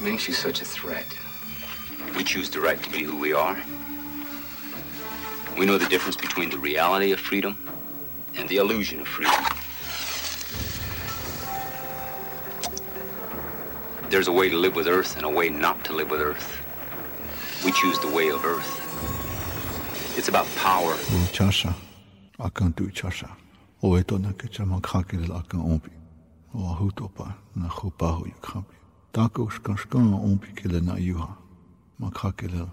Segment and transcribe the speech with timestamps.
[0.00, 1.06] What makes you such a threat?
[2.16, 3.54] We choose the right to be who we are.
[5.58, 7.58] We know the difference between the reality of freedom
[8.34, 9.44] and the illusion of freedom.
[14.08, 16.48] There's a way to live with Earth and a way not to live with Earth.
[17.62, 18.72] We choose the way of Earth.
[20.16, 20.94] It's about power.
[21.30, 21.74] Chasha,
[22.38, 23.28] akan tu chasha.
[23.82, 25.92] O e tona ke chama kakele akan ompi.
[26.54, 28.79] O ahutopa na chupahu yukampi.
[29.12, 31.36] Tako shkanshkan ompi kele na yuha.
[31.98, 32.68] Ma kakele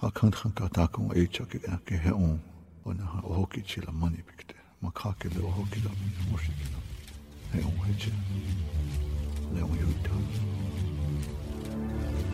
[0.00, 2.40] hakan chanka tako e chake ke he on.
[2.86, 4.54] O na ha ohoki chila mani pikte.
[4.82, 6.80] Ma kakele ohoki la mini moshikila.
[7.52, 8.12] He on heche.
[9.54, 10.14] Le on yuta.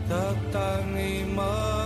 [0.09, 1.84] Tatangi Kia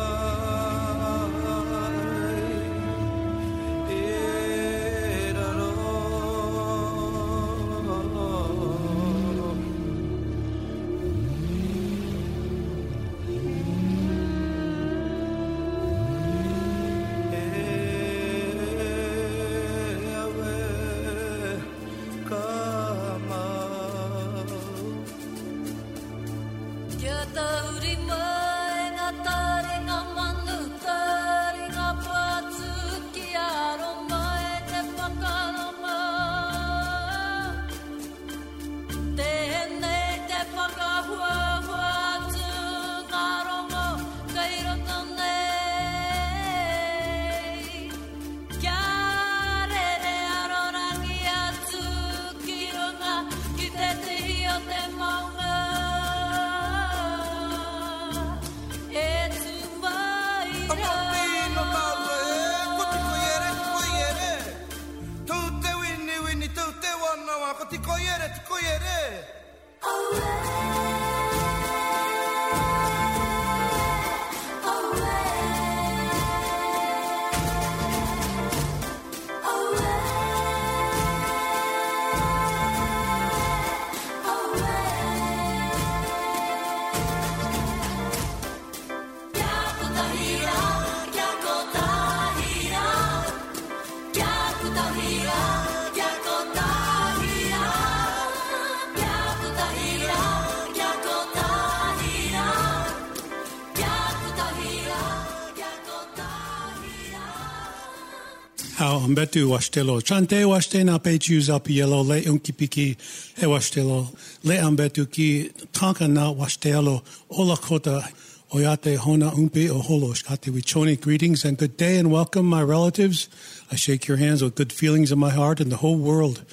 [109.09, 110.03] Ambetu washtelo.
[110.03, 112.95] Chante washte na pechu zapi yellow le unkipiki
[113.39, 114.15] e washtelo.
[114.45, 118.07] Le ambetu ki tanka na washtelo ola kota
[118.53, 121.01] oyate hona umpe o holosh kate wichoni.
[121.01, 123.31] Greetings and good day and welcome my relatives.
[123.73, 126.45] I shake your hands with good feelings in my heart and the whole world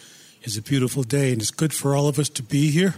[0.44, 2.96] is a beautiful day and it's good for all of us to be here.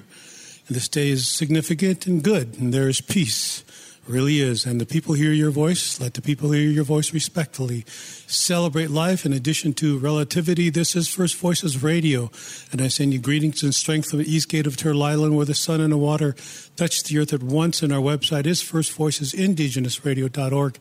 [0.67, 3.63] And this day is significant and good and there is peace
[4.07, 4.65] really is.
[4.65, 5.99] And the people hear your voice.
[5.99, 7.85] Let the people hear your voice respectfully.
[8.27, 10.69] Celebrate life in addition to relativity.
[10.69, 12.31] This is First Voices Radio.
[12.71, 15.45] And I send you greetings and strength from the east gate of Turtle Island where
[15.45, 16.35] the sun and the water
[16.75, 17.81] touch the earth at once.
[17.81, 20.79] And our website is First Voices firstvoicesindigenousradio.org.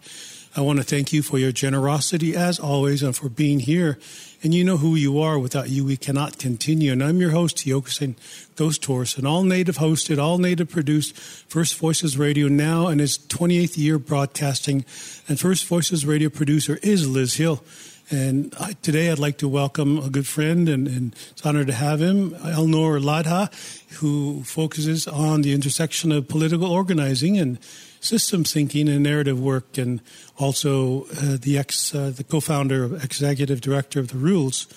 [0.56, 3.98] I want to thank you for your generosity as always and for being here.
[4.42, 5.38] And you know who you are.
[5.38, 6.92] Without you, we cannot continue.
[6.92, 8.14] And I'm your host, Tiokasin
[8.54, 13.18] Ghost Horse, an all native hosted, all native produced First Voices Radio now in its
[13.18, 14.84] 28th year broadcasting.
[15.28, 17.62] And First Voices Radio producer is Liz Hill.
[18.08, 21.64] And I, today I'd like to welcome a good friend, and, and it's an honor
[21.64, 23.52] to have him, Alnoor Ladha,
[23.94, 27.58] who focuses on the intersection of political organizing and
[28.00, 30.00] systems thinking and narrative work, and
[30.38, 34.68] also uh, the ex, uh, the co-founder, executive director of the Rules,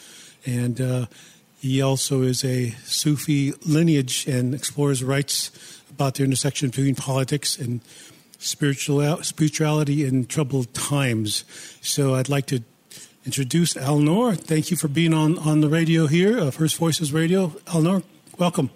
[0.47, 1.05] and uh,
[1.59, 5.51] he also is a Sufi lineage and explores rights
[5.91, 7.81] about the intersection between politics and
[8.39, 11.43] spiritual spirituality in troubled times.
[11.81, 12.63] So I'd like to
[13.29, 14.35] introduce Alnoor.
[14.35, 17.49] Thank you for being on, on the radio here, uh, First Voices Radio.
[17.67, 18.01] Alnoor,
[18.39, 18.71] welcome.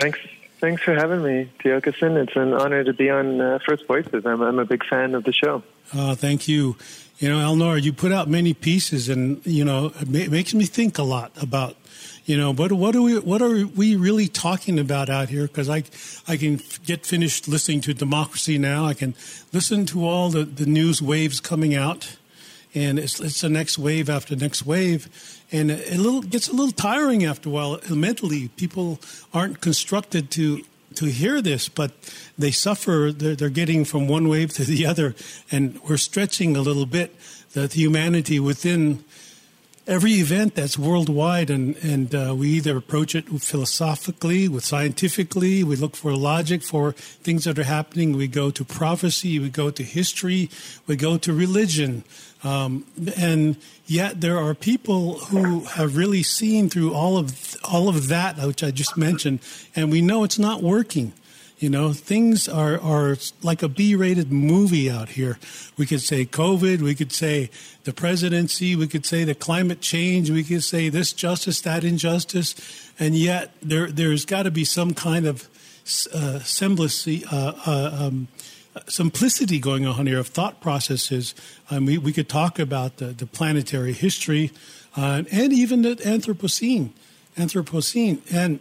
[0.00, 0.18] Thanks.
[0.58, 2.20] Thanks for having me, Tiokasin.
[2.20, 4.26] It's an honor to be on uh, First Voices.
[4.26, 5.62] I'm, I'm a big fan of the show.
[5.94, 6.76] Uh, thank you.
[7.20, 10.64] You know, Alnoor, you put out many pieces, and you know, it ma- makes me
[10.64, 11.76] think a lot about,
[12.24, 15.46] you know, what what are we what are we really talking about out here?
[15.46, 15.84] Because I
[16.26, 18.84] I can f- get finished listening to Democracy Now.
[18.84, 19.14] I can
[19.52, 22.16] listen to all the, the news waves coming out,
[22.74, 25.08] and it's it's the next wave after next wave,
[25.50, 27.80] and it, little gets a little tiring after a while.
[27.90, 29.00] Mentally, people
[29.34, 30.62] aren't constructed to
[30.94, 31.92] to hear this, but
[32.38, 33.12] they suffer.
[33.14, 35.14] They're, they're getting from one wave to the other,
[35.50, 37.16] and we're stretching a little bit
[37.52, 39.04] the, the humanity within
[39.86, 45.76] every event that's worldwide, and and uh, we either approach it philosophically, with scientifically, we
[45.76, 48.16] look for logic for things that are happening.
[48.16, 50.50] We go to prophecy, we go to history,
[50.86, 52.04] we go to religion,
[52.42, 53.56] um, and
[53.86, 58.62] yet there are people who have really seen through all of all of that, which
[58.62, 59.40] I just mentioned,
[59.76, 61.12] and we know it's not working.
[61.58, 65.38] You know, things are, are like a B rated movie out here.
[65.76, 67.50] We could say COVID, we could say
[67.84, 72.54] the presidency, we could say the climate change, we could say this justice, that injustice,
[72.98, 75.48] and yet there, there's got to be some kind of
[76.14, 78.28] uh, semblance, uh, uh, um,
[78.86, 81.34] simplicity going on here of thought processes.
[81.70, 84.52] Um, we, we could talk about the, the planetary history
[84.96, 86.90] uh, and even the Anthropocene.
[87.36, 88.20] Anthropocene.
[88.32, 88.60] And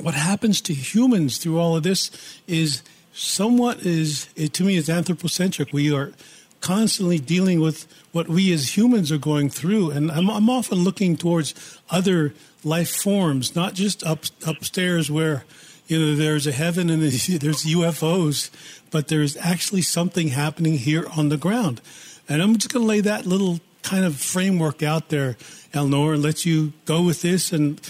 [0.00, 2.10] what happens to humans through all of this
[2.46, 5.72] is somewhat is it, to me is anthropocentric.
[5.72, 6.12] We are
[6.60, 11.16] constantly dealing with what we as humans are going through, and I'm, I'm often looking
[11.16, 11.54] towards
[11.90, 12.34] other
[12.64, 15.44] life forms, not just up upstairs where
[15.90, 17.26] you know there's a heaven and there's
[17.64, 18.50] UFOs,
[18.90, 21.80] but there's actually something happening here on the ground.
[22.28, 25.36] And I'm just going to lay that little kind of framework out there,
[25.74, 27.80] Alnoor, and let you go with this and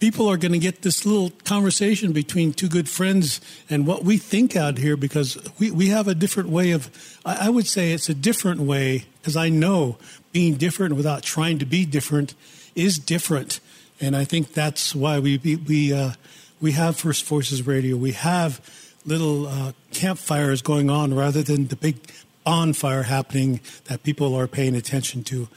[0.00, 4.16] people are going to get this little conversation between two good friends and what we
[4.16, 6.90] think out here because we, we have a different way of,
[7.24, 9.98] I, I would say it's a different way because I know
[10.32, 12.34] being different without trying to be different
[12.74, 13.60] is different.
[14.00, 16.12] And I think that's why we, we, uh,
[16.60, 17.96] we have First Voices Radio.
[17.96, 18.60] We have
[19.06, 21.96] little uh, campfires going on rather than the big
[22.44, 25.48] bonfire happening that people are paying attention to.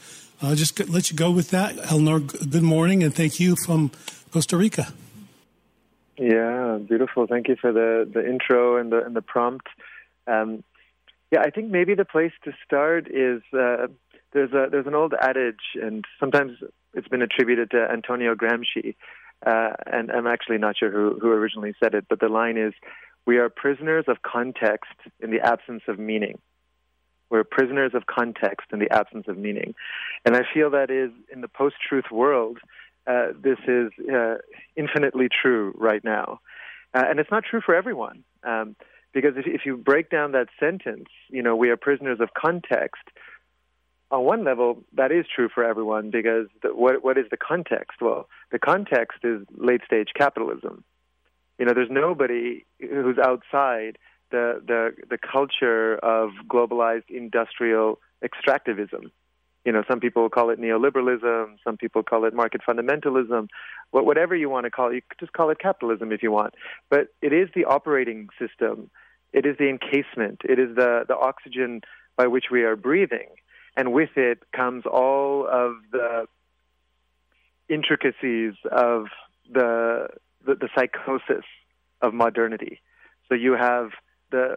[0.42, 1.76] I'll just let you go with that.
[1.76, 3.90] Alnoor, good morning, and thank you from
[4.32, 4.92] Costa Rica.
[6.18, 7.26] Yeah, beautiful.
[7.26, 9.66] Thank you for the, the intro and the and the prompt.
[10.26, 10.62] Um,
[11.30, 13.88] yeah, I think maybe the place to start is uh,
[14.32, 16.52] there's a there's an old adage, and sometimes
[16.94, 18.94] it's been attributed to Antonio Gramsci,
[19.46, 22.72] uh, and I'm actually not sure who who originally said it, but the line is,
[23.26, 26.38] "We are prisoners of context in the absence of meaning."
[27.30, 29.74] We're prisoners of context in the absence of meaning,
[30.24, 32.58] and I feel that is in the post-truth world
[33.06, 34.36] uh, this is uh,
[34.76, 36.40] infinitely true right now.
[36.94, 38.24] Uh, and it's not true for everyone.
[38.44, 38.76] Um,
[39.12, 43.02] because if, if you break down that sentence, you know, we are prisoners of context,
[44.10, 48.00] on one level, that is true for everyone because the, what, what is the context?
[48.00, 50.84] Well, the context is late stage capitalism.
[51.58, 53.98] You know, there's nobody who's outside
[54.30, 59.10] the, the, the culture of globalized industrial extractivism.
[59.64, 63.48] You know, some people call it neoliberalism, some people call it market fundamentalism,
[63.92, 64.96] whatever you want to call it.
[64.96, 66.54] You just call it capitalism if you want.
[66.90, 68.90] But it is the operating system,
[69.32, 71.80] it is the encasement, it is the, the oxygen
[72.16, 73.28] by which we are breathing.
[73.76, 76.26] And with it comes all of the
[77.68, 79.06] intricacies of
[79.52, 80.08] the,
[80.46, 81.44] the, the psychosis
[82.00, 82.80] of modernity.
[83.28, 83.90] So you have
[84.30, 84.56] the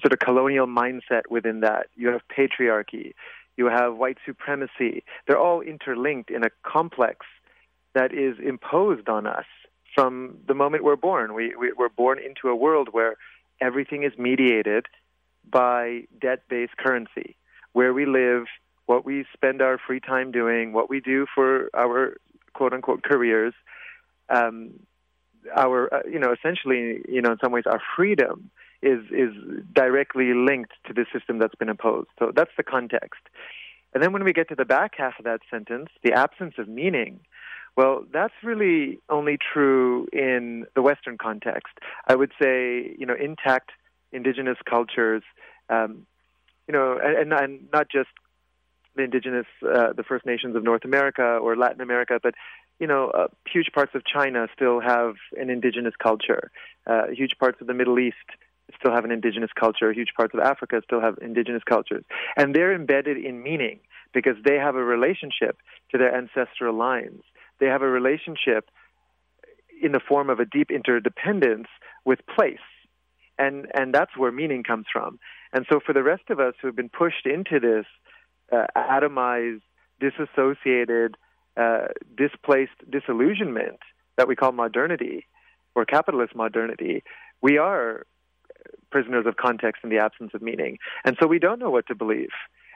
[0.00, 1.86] sort of colonial mindset within that.
[1.94, 3.12] You have patriarchy
[3.58, 5.02] you have white supremacy.
[5.26, 7.26] They're all interlinked in a complex
[7.92, 9.44] that is imposed on us
[9.94, 11.34] from the moment we're born.
[11.34, 13.16] We, we, we're born into a world where
[13.60, 14.86] everything is mediated
[15.50, 17.36] by debt based currency,
[17.72, 18.44] where we live,
[18.86, 22.16] what we spend our free time doing, what we do for our
[22.54, 23.54] quote unquote careers.
[24.28, 24.80] Um,
[25.56, 28.50] our, uh, you know, essentially, you know, in some ways, our freedom
[28.82, 29.32] is is
[29.72, 32.08] directly linked to the system that's been imposed.
[32.18, 33.20] So that's the context.
[33.94, 36.68] And then when we get to the back half of that sentence, the absence of
[36.68, 37.20] meaning,
[37.76, 41.74] well, that's really only true in the Western context.
[42.06, 43.70] I would say, you know, intact
[44.12, 45.22] indigenous cultures,
[45.70, 46.06] um,
[46.68, 48.10] you know, and, and not just
[48.94, 52.34] the indigenous, uh, the First Nations of North America or Latin America, but
[52.78, 56.50] you know, uh, huge parts of China still have an indigenous culture.
[56.86, 58.16] Uh, huge parts of the Middle East
[58.78, 59.92] still have an indigenous culture.
[59.92, 62.04] Huge parts of Africa still have indigenous cultures.
[62.36, 63.80] And they're embedded in meaning
[64.12, 65.56] because they have a relationship
[65.90, 67.22] to their ancestral lines.
[67.60, 68.70] They have a relationship
[69.82, 71.68] in the form of a deep interdependence
[72.04, 72.58] with place.
[73.38, 75.18] And, and that's where meaning comes from.
[75.52, 77.86] And so for the rest of us who have been pushed into this
[78.52, 79.62] uh, atomized,
[80.00, 81.16] disassociated,
[81.56, 83.80] uh, displaced disillusionment
[84.16, 85.26] that we call modernity
[85.74, 87.02] or capitalist modernity,
[87.42, 88.04] we are
[88.90, 90.78] prisoners of context in the absence of meaning.
[91.04, 92.30] And so we don't know what to believe.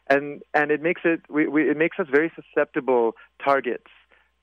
[0.08, 3.12] And, and it, makes it, we, we, it makes us very susceptible
[3.42, 3.90] targets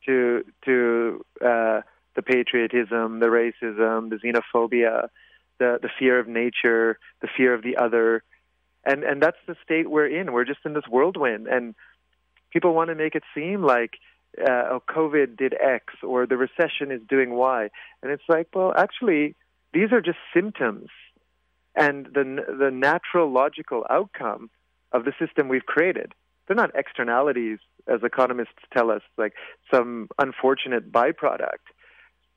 [0.05, 1.81] to, to uh,
[2.15, 5.09] the patriotism, the racism, the xenophobia,
[5.59, 8.23] the, the fear of nature, the fear of the other.
[8.85, 10.31] And, and that's the state we're in.
[10.31, 11.47] We're just in this whirlwind.
[11.47, 11.75] And
[12.51, 13.91] people want to make it seem like
[14.39, 17.69] uh, oh, COVID did X or the recession is doing Y,
[18.01, 19.35] and it's like, well, actually,
[19.73, 20.89] these are just symptoms,
[21.75, 24.49] and the the natural logical outcome
[24.91, 26.13] of the system we've created.
[26.47, 29.33] They're not externalities, as economists tell us, like
[29.73, 31.65] some unfortunate byproduct.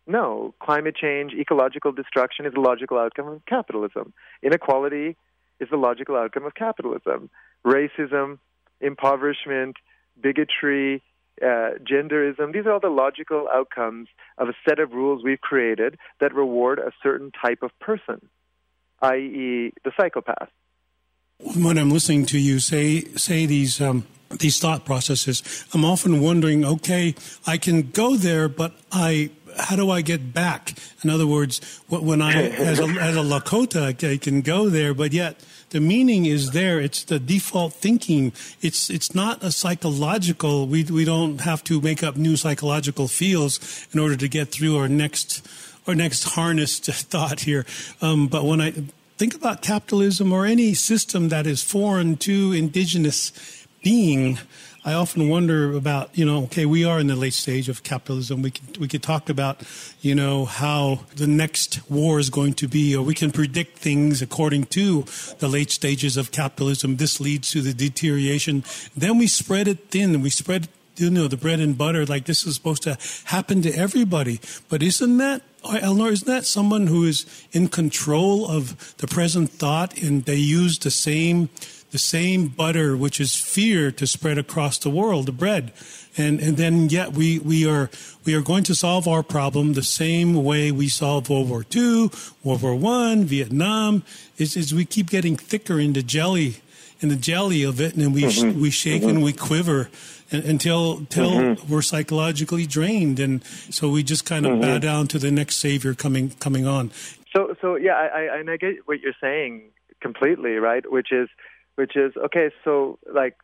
[0.07, 4.13] No, climate change, ecological destruction is a logical outcome of capitalism.
[4.43, 5.17] Inequality
[5.61, 7.31] is the logical outcome of capitalism.
[7.65, 8.39] Racism,
[8.81, 9.77] impoverishment,
[10.21, 11.03] bigotry,
[11.41, 15.99] uh, genderism, these are all the logical outcomes of a set of rules we've created
[16.21, 18.21] that reward a certain type of person,
[19.01, 20.49] i.e., the psychopath.
[21.57, 26.65] When I'm listening to you say say these um, these thought processes, I'm often wondering,
[26.65, 27.15] okay,
[27.47, 30.75] I can go there, but I how do I get back?
[31.03, 35.13] In other words, when I as a, as a Lakota, I can go there, but
[35.13, 35.41] yet
[35.71, 36.81] the meaning is there.
[36.81, 38.33] It's the default thinking.
[38.61, 40.67] It's it's not a psychological.
[40.67, 44.77] We we don't have to make up new psychological fields in order to get through
[44.79, 45.47] our next
[45.87, 47.65] our next harnessed thought here.
[48.01, 48.73] Um, but when I
[49.17, 53.31] think about capitalism or any system that is foreign to indigenous
[53.83, 54.39] being,
[54.85, 58.43] I often wonder about, you know, okay, we are in the late stage of capitalism.
[58.43, 59.63] We could, we could talk about,
[60.01, 64.23] you know, how the next war is going to be, or we can predict things
[64.23, 65.05] according to
[65.39, 66.97] the late stages of capitalism.
[66.97, 68.65] This leads to the deterioration.
[68.97, 70.21] Then we spread it thin.
[70.21, 73.73] We spread, you know, the bread and butter like this is supposed to happen to
[73.73, 74.41] everybody.
[74.69, 79.97] But isn't that Eleanor, isn't that someone who is in control of the present thought
[80.03, 81.51] and they use the same
[81.93, 85.73] the same butter, which is fear, to spread across the world, the bread.
[86.17, 87.91] And, and then yet we, we are,
[88.25, 92.11] we are going to solve our problem the same way we solved World War II,
[92.43, 94.03] World War One, Vietnam,
[94.39, 96.57] is, is we keep getting thicker in the jelly,
[97.01, 98.61] in the jelly of it, and we, mm-hmm.
[98.61, 99.11] we shake mm-hmm.
[99.11, 99.91] and we quiver
[100.33, 101.71] until until mm-hmm.
[101.71, 104.79] we're psychologically drained, and so we just kind of bow mm-hmm.
[104.79, 106.91] down to the next savior coming coming on.
[107.37, 109.65] So so yeah, I, I and I get what you're saying
[110.01, 110.91] completely, right?
[110.91, 111.29] Which is
[111.77, 112.51] which is okay.
[112.65, 113.37] So, like,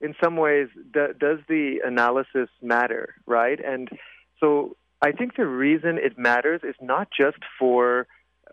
[0.00, 3.58] in some ways, d- does the analysis matter, right?
[3.64, 3.88] And
[4.40, 8.06] so, I think the reason it matters is not just for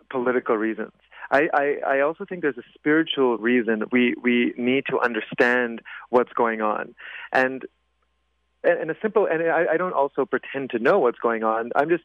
[0.09, 0.91] political reasons.
[1.31, 6.33] I, I, I also think there's a spiritual reason we, we need to understand what's
[6.33, 6.93] going on.
[7.31, 7.65] And
[8.63, 11.71] and a simple and I, I don't also pretend to know what's going on.
[11.75, 12.03] I'm just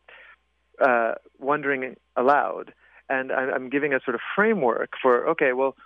[0.82, 2.72] uh, wondering aloud,
[3.10, 5.76] and I'm, I'm giving a sort of framework for okay, well,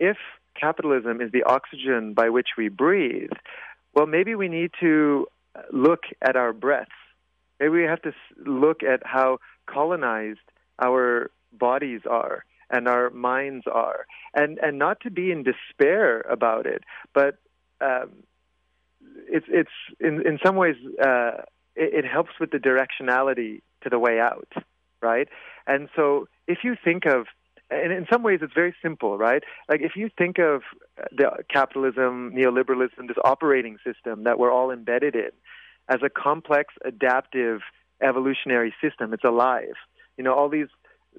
[0.00, 0.16] if
[0.58, 3.30] capitalism is the oxygen by which we breathe,
[3.94, 5.26] well, maybe we need to
[5.72, 6.90] look at our breaths.
[7.60, 8.12] Maybe we have to
[8.44, 10.40] look at how colonized
[10.78, 16.66] our bodies are and our minds are, and and not to be in despair about
[16.66, 16.82] it,
[17.14, 17.38] but
[17.80, 18.10] um,
[19.28, 19.70] it's it's
[20.00, 21.42] in in some ways uh,
[21.76, 24.52] it, it helps with the directionality to the way out,
[25.00, 25.28] right?
[25.66, 27.26] And so if you think of
[27.70, 29.42] and in some ways it's very simple, right?
[29.68, 30.62] Like if you think of
[31.10, 35.30] the capitalism, neoliberalism, this operating system that we're all embedded in
[35.88, 37.60] as a complex, adaptive,
[38.00, 39.74] evolutionary system, it's alive.
[40.16, 40.68] You know, all these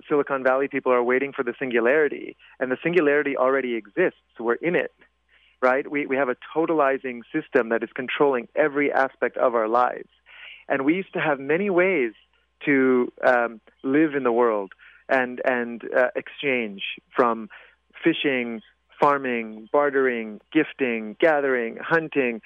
[0.07, 4.19] Silicon Valley people are waiting for the singularity, and the singularity already exists.
[4.39, 4.93] We're in it,
[5.61, 5.89] right?
[5.89, 10.09] We, we have a totalizing system that is controlling every aspect of our lives.
[10.69, 12.13] And we used to have many ways
[12.65, 14.73] to um, live in the world
[15.09, 16.83] and and uh, exchange
[17.15, 17.49] from
[18.03, 18.61] fishing,
[18.99, 22.41] farming, bartering, gifting, gathering, hunting,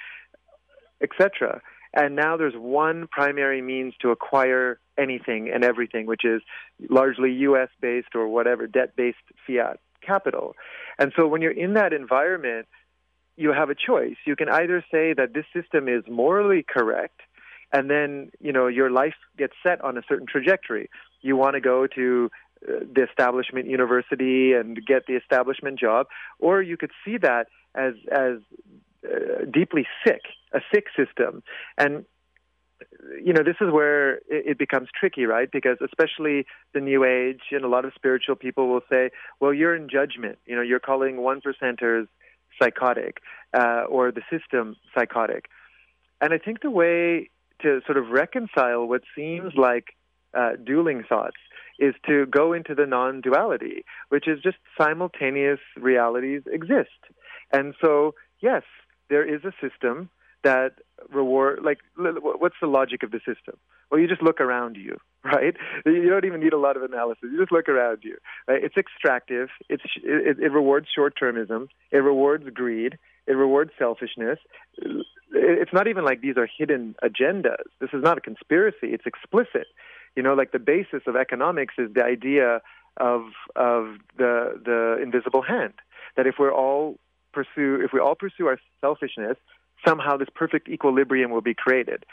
[1.02, 1.62] etc.
[1.94, 6.42] And now there's one primary means to acquire anything and everything, which is
[6.90, 7.70] largely U.S.
[7.82, 10.56] based or whatever debt based fiat capital.
[10.98, 12.68] And so when you're in that environment,
[13.36, 14.16] you have a choice.
[14.26, 17.22] You can either say that this system is morally correct
[17.74, 20.90] and then you know your life gets set on a certain trajectory
[21.22, 22.30] you want to go to
[22.62, 26.08] the establishment university and get the establishment job,
[26.40, 28.38] or you could see that as as
[29.04, 30.22] uh, deeply sick,
[30.54, 31.44] a sick system,
[31.78, 32.06] and
[33.24, 35.50] you know this is where it, it becomes tricky, right?
[35.52, 39.76] Because especially the New Age and a lot of spiritual people will say, "Well, you're
[39.76, 40.38] in judgment.
[40.46, 42.08] You know, you're calling one percenters
[42.62, 43.18] psychotic
[43.54, 45.46] uh, or the system psychotic,"
[46.20, 47.30] and I think the way
[47.62, 49.96] to sort of reconcile what seems like
[50.34, 51.38] uh, dueling thoughts
[51.82, 57.02] is to go into the non duality, which is just simultaneous realities exist.
[57.52, 58.64] And so, yes,
[59.10, 60.10] there is a system
[60.44, 60.74] that
[61.12, 63.56] reward like what's the logic of the system
[63.90, 67.24] well you just look around you right you don't even need a lot of analysis
[67.24, 68.64] you just look around you right?
[68.64, 72.98] it's extractive it's it, it rewards short termism it rewards greed
[73.28, 74.40] it rewards selfishness
[75.34, 77.64] it's not even like these are hidden agendas.
[77.80, 78.88] This is not a conspiracy.
[78.94, 79.68] It's explicit.
[80.16, 82.62] You know, like the basis of economics is the idea
[82.98, 83.22] of
[83.56, 85.74] of the the invisible hand.
[86.18, 87.00] That if we're all
[87.34, 89.38] pursue if we all pursue our selfishness,
[89.86, 92.06] somehow this perfect equilibrium will be created.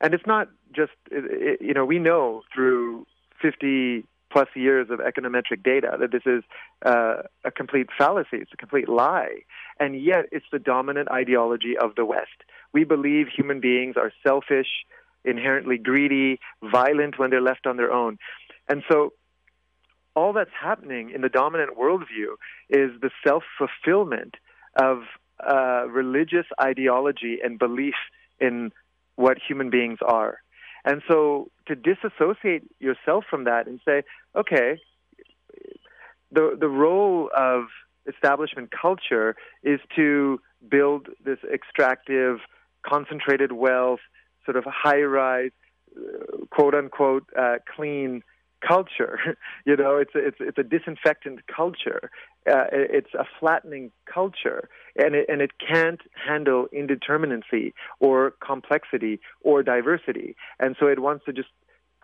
[0.00, 3.06] And it's not just you know we know through
[3.40, 6.42] 50 plus years of econometric data that this is
[6.84, 8.36] uh, a complete fallacy.
[8.36, 9.40] It's a complete lie.
[9.80, 12.44] And yet it's the dominant ideology of the West.
[12.72, 14.68] We believe human beings are selfish,
[15.24, 18.18] inherently greedy, violent when they're left on their own.
[18.68, 19.12] And so
[20.14, 22.34] all that's happening in the dominant worldview
[22.68, 24.34] is the self fulfillment
[24.76, 25.02] of
[25.46, 27.94] uh, religious ideology and belief
[28.40, 28.72] in
[29.16, 30.38] what human beings are.
[30.84, 34.02] And so to disassociate yourself from that and say,
[34.34, 34.80] okay,
[36.32, 37.64] the the role of
[38.06, 42.38] establishment culture is to build this extractive,
[42.82, 44.00] concentrated wealth,
[44.48, 45.50] sort of high rise,
[45.94, 48.22] uh, quote unquote, uh, clean
[48.66, 49.18] culture.
[49.66, 52.10] you know, it's a, it's it's a disinfectant culture.
[52.50, 59.62] Uh, it's a flattening culture, and it, and it can't handle indeterminacy or complexity or
[59.62, 61.50] diversity, and so it wants to just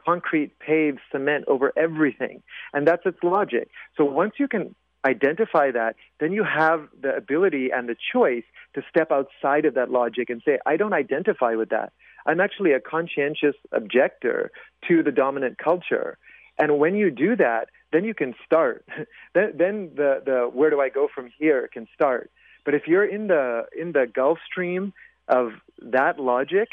[0.05, 2.43] concrete pave cement over everything,
[2.75, 3.69] and that's its logic.
[3.97, 4.75] So once you can
[5.07, 9.91] identify that, then you have the ability and the choice to step outside of that
[9.91, 11.93] logic and say, I don't identify with that.
[12.27, 14.51] I'm actually a conscientious objector
[14.89, 16.19] to the dominant culture.
[16.59, 18.87] And when you do that, then you can start.
[19.35, 22.31] then, then the, the where do I go from here can start.
[22.65, 24.95] But if you're in the in the Gulf Stream
[25.29, 25.53] of
[25.83, 26.69] that logic,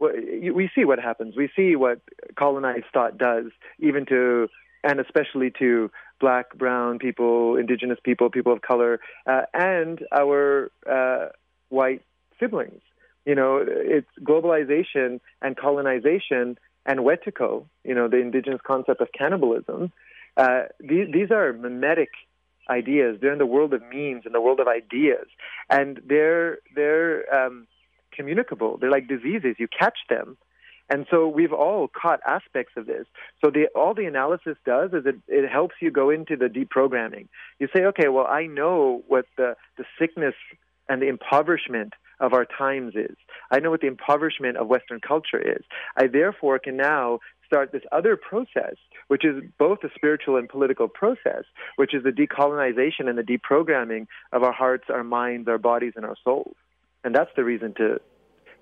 [0.00, 1.34] we see what happens.
[1.36, 2.00] We see what
[2.38, 3.46] colonized thought does,
[3.78, 4.48] even to
[4.84, 5.90] and especially to
[6.20, 11.26] black, brown people, indigenous people, people of color, uh, and our uh,
[11.68, 12.02] white
[12.40, 12.80] siblings.
[13.28, 19.92] You know, it's globalization and colonization and Wetiko, you know, the indigenous concept of cannibalism,
[20.38, 22.08] uh, these, these are mimetic
[22.70, 23.18] ideas.
[23.20, 25.26] They're in the world of memes, in the world of ideas,
[25.68, 27.66] and they're they're um,
[28.12, 28.78] communicable.
[28.78, 29.56] They're like diseases.
[29.58, 30.38] You catch them,
[30.88, 33.06] and so we've all caught aspects of this.
[33.44, 37.28] So the, all the analysis does is it, it helps you go into the deprogramming.
[37.58, 40.34] You say, okay, well, I know what the, the sickness
[40.88, 43.16] and the impoverishment of our times is.
[43.50, 45.64] I know what the impoverishment of Western culture is.
[45.96, 48.76] I therefore can now start this other process,
[49.08, 51.44] which is both a spiritual and political process,
[51.76, 56.04] which is the decolonization and the deprogramming of our hearts, our minds, our bodies, and
[56.04, 56.54] our souls.
[57.04, 58.00] And that's the reason to,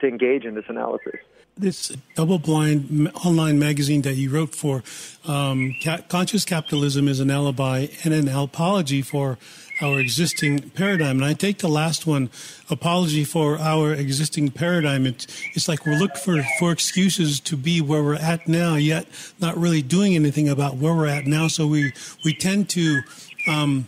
[0.00, 1.16] to engage in this analysis
[1.58, 4.82] this double blind online magazine that you wrote for
[5.26, 9.38] um, ca- conscious capitalism is an alibi and an apology for
[9.80, 11.16] our existing paradigm.
[11.16, 12.30] And I take the last one,
[12.70, 15.06] apology for our existing paradigm.
[15.06, 19.06] It's, like we're looking for, for excuses to be where we're at now, yet
[19.40, 21.48] not really doing anything about where we're at now.
[21.48, 21.92] So we,
[22.24, 23.00] we tend to,
[23.48, 23.86] um,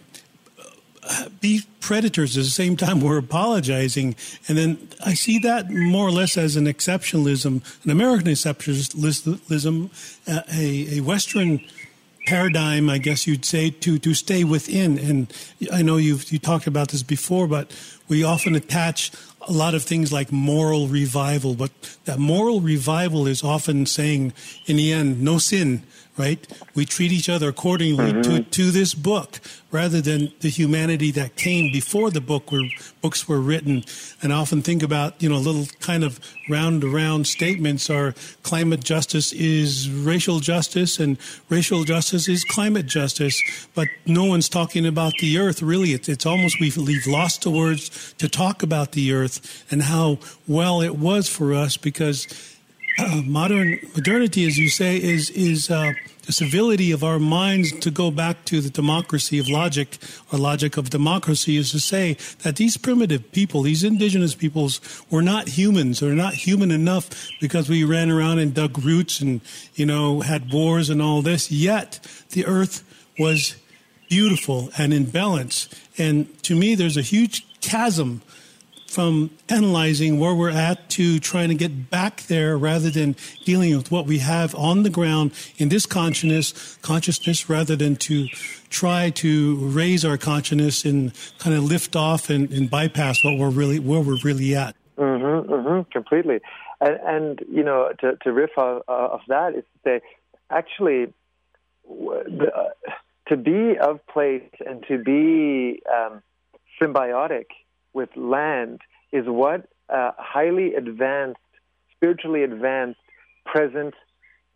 [1.40, 4.14] be predators at the same time we're apologizing.
[4.46, 9.90] And then I see that more or less as an exceptionalism, an American exceptionalism,
[10.26, 11.60] uh, a, a Western
[12.26, 14.98] paradigm, I guess you'd say, to, to stay within.
[14.98, 15.32] And
[15.72, 17.74] I know you've you talked about this before, but
[18.08, 19.10] we often attach
[19.48, 21.70] a lot of things like moral revival, but
[22.04, 24.34] that moral revival is often saying,
[24.66, 25.84] in the end, no sin,
[26.18, 26.46] right?
[26.74, 28.22] We treat each other accordingly mm-hmm.
[28.22, 32.68] to, to this book rather than the humanity that came before the book where
[33.00, 33.84] books were written.
[34.22, 38.82] And I often think about, you know, little kind of round around statements are climate
[38.82, 43.40] justice is racial justice and racial justice is climate justice.
[43.74, 45.62] But no one's talking about the earth.
[45.62, 49.82] Really, it's, it's almost we've, we've lost the words to talk about the earth and
[49.82, 52.26] how well it was for us because
[53.24, 55.92] modern modernity, as you say, is is uh,
[56.26, 59.98] the civility of our minds to go back to the democracy of logic
[60.32, 64.80] or logic of democracy is to say that these primitive people, these indigenous peoples,
[65.10, 66.00] were not humans.
[66.00, 67.08] They're not human enough
[67.40, 69.40] because we ran around and dug roots and
[69.74, 71.52] you know had wars and all this.
[71.52, 72.82] Yet the earth
[73.18, 73.56] was
[74.08, 75.68] beautiful and in balance.
[75.98, 78.22] And to me, there's a huge chasm
[78.98, 83.92] from analyzing where we're at to trying to get back there rather than dealing with
[83.92, 88.26] what we have on the ground in this consciousness consciousness rather than to
[88.70, 93.50] try to raise our consciousness and kind of lift off and, and bypass what we're
[93.50, 94.74] really where we're really at.
[94.96, 96.40] Mm-hmm, mm-hmm, completely.
[96.80, 100.00] And, and, you know to, to riff off, uh, of that is to say
[100.50, 101.12] actually
[101.86, 102.90] the, uh,
[103.28, 106.20] to be of place and to be um,
[106.82, 107.46] symbiotic
[107.92, 108.80] with land
[109.12, 111.40] is what uh, highly advanced,
[111.96, 113.00] spiritually advanced,
[113.44, 113.94] present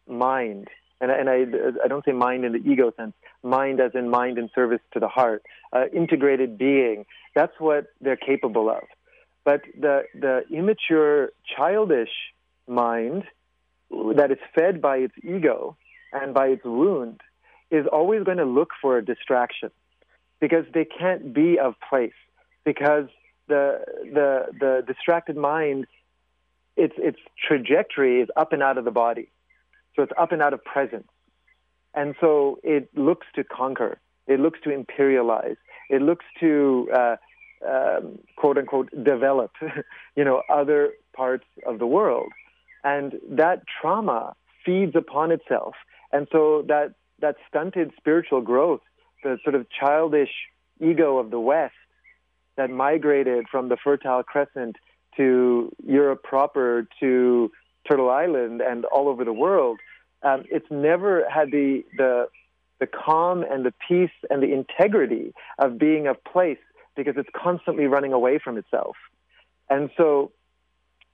[0.06, 0.68] mind.
[1.00, 1.44] And, and I,
[1.84, 5.00] I don't say mind in the ego sense, mind as in mind in service to
[5.00, 5.42] the heart,
[5.72, 7.06] uh, integrated being.
[7.34, 8.82] That's what they're capable of.
[9.44, 12.10] But the, the immature, childish
[12.68, 13.24] mind
[13.90, 15.76] that is fed by its ego
[16.12, 17.20] and by its wound
[17.70, 19.70] is always going to look for a distraction
[20.40, 22.12] because they can't be of place
[22.64, 23.08] because
[23.52, 23.84] the
[24.18, 25.86] the the distracted mind
[26.76, 29.30] its its trajectory is up and out of the body.
[29.94, 31.08] So it's up and out of presence.
[31.94, 33.98] And so it looks to conquer.
[34.26, 35.56] It looks to imperialize.
[35.90, 37.16] It looks to uh,
[37.68, 39.52] um, quote unquote develop
[40.16, 42.32] you know other parts of the world.
[42.84, 44.34] And that trauma
[44.64, 45.74] feeds upon itself.
[46.12, 48.80] And so that that stunted spiritual growth
[49.22, 50.30] the sort of childish
[50.80, 51.74] ego of the west
[52.56, 54.76] that migrated from the Fertile Crescent
[55.16, 57.50] to Europe proper to
[57.88, 59.78] Turtle Island and all over the world,
[60.22, 62.28] um, it's never had the, the,
[62.80, 66.58] the calm and the peace and the integrity of being of place
[66.96, 68.96] because it's constantly running away from itself.
[69.68, 70.32] And so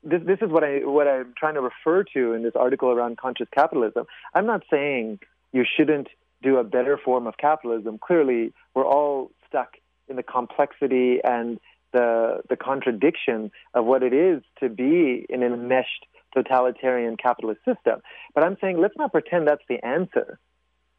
[0.03, 3.19] this, this is what, I, what I'm trying to refer to in this article around
[3.19, 4.07] conscious capitalism.
[4.35, 5.21] I'm not saying
[5.53, 6.09] you shouldn't
[6.43, 7.99] do a better form of capitalism.
[7.99, 9.77] Clearly, we're all stuck
[10.09, 11.59] in the complexity and
[11.93, 18.01] the the contradiction of what it is to be in an enmeshed totalitarian capitalist system.
[18.35, 20.39] But I'm saying let's not pretend that's the answer.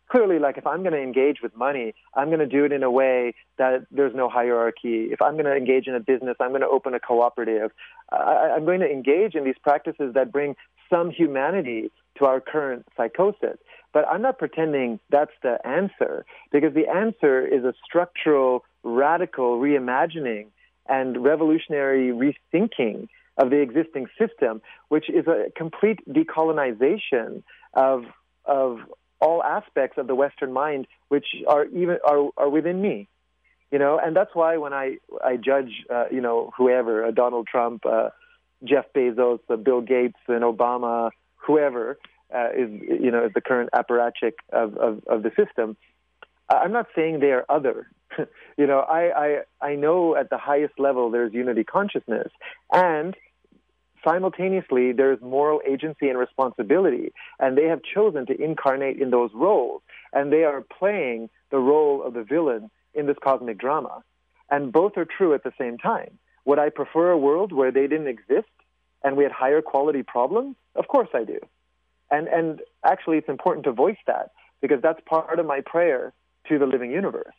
[0.09, 2.81] Clearly, like if I'm going to engage with money, I'm going to do it in
[2.81, 5.09] a way that there's no hierarchy.
[5.11, 7.69] If I'm going to engage in a business, I'm going to open a cooperative.
[8.11, 10.55] I, I'm going to engage in these practices that bring
[10.89, 13.57] some humanity to our current psychosis.
[13.93, 20.47] But I'm not pretending that's the answer because the answer is a structural radical reimagining
[20.87, 28.03] and revolutionary rethinking of the existing system, which is a complete decolonization of
[28.45, 28.79] of
[29.21, 33.07] all aspects of the Western mind, which are even are, are within me.
[33.71, 37.47] You know, and that's why when I I judge, uh, you know, whoever, uh, Donald
[37.47, 38.09] Trump, uh,
[38.63, 41.97] Jeff Bezos, uh, Bill Gates, and Obama, whoever
[42.33, 45.77] uh, is, you know, is the current apparatchik of, of, of the system.
[46.49, 47.89] I'm not saying they are other.
[48.57, 52.31] you know, I, I, I know at the highest level there's unity consciousness,
[52.73, 53.15] and
[54.03, 59.81] simultaneously there's moral agency and responsibility, and they have chosen to incarnate in those roles,
[60.13, 64.03] and they are playing the role of the villain in this cosmic drama.
[64.49, 66.17] And both are true at the same time.
[66.45, 68.49] Would I prefer a world where they didn't exist
[69.03, 70.55] and we had higher quality problems?
[70.75, 71.39] Of course I do.
[72.09, 74.31] And, and actually, it's important to voice that
[74.61, 76.11] because that's part of my prayer
[76.47, 77.33] to the living universe.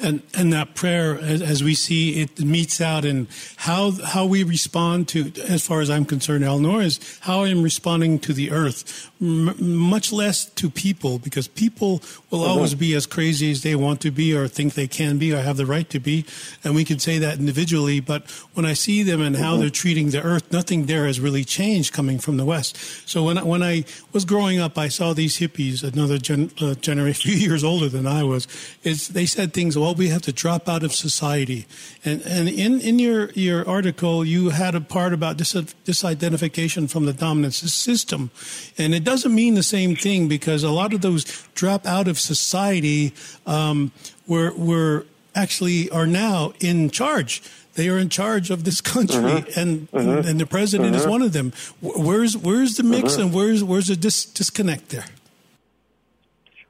[0.00, 3.28] And and that prayer, as, as, we see, it meets out in
[3.58, 8.18] how how we respond to, as far as I'm concerned, Eleanor, is how I'm responding
[8.20, 12.50] to the earth, M- much less to people, because people will mm-hmm.
[12.50, 15.40] always be as crazy as they want to be, or think they can be, or
[15.40, 16.26] have the right to be,
[16.64, 18.00] and we can say that individually.
[18.00, 19.60] But when I see them and how mm-hmm.
[19.60, 22.76] they're treating the earth, nothing there has really changed coming from the west.
[23.08, 26.74] So when I, when I was growing up, I saw these hippies, another gen, uh,
[26.74, 28.48] generation, a few years older than I was.
[28.82, 31.66] Is they said things well, we have to drop out of society.
[32.06, 37.04] And, and in, in your, your article, you had a part about dis- disidentification from
[37.04, 38.30] the dominant system.
[38.78, 42.18] And it doesn't mean the same thing because a lot of those drop out of
[42.18, 43.12] society
[43.46, 43.92] um,
[44.26, 47.42] were, were actually are now in charge
[47.74, 49.42] they are in charge of this country, uh-huh.
[49.56, 50.22] and uh-huh.
[50.24, 51.52] and the president is one of them.
[51.82, 55.06] Where's where's the mix, and where's where's the dis- disconnect there?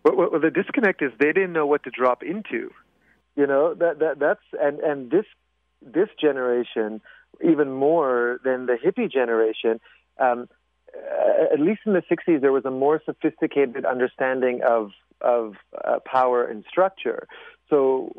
[0.02, 2.72] Well, well, the disconnect is they didn't know what to drop into.
[3.36, 5.26] You know that that that's and and this
[5.82, 7.00] this generation
[7.42, 9.80] even more than the hippie generation.
[10.18, 10.48] Um,
[11.52, 16.44] at least in the 60s, there was a more sophisticated understanding of of uh, power
[16.44, 17.26] and structure.
[17.70, 18.12] So,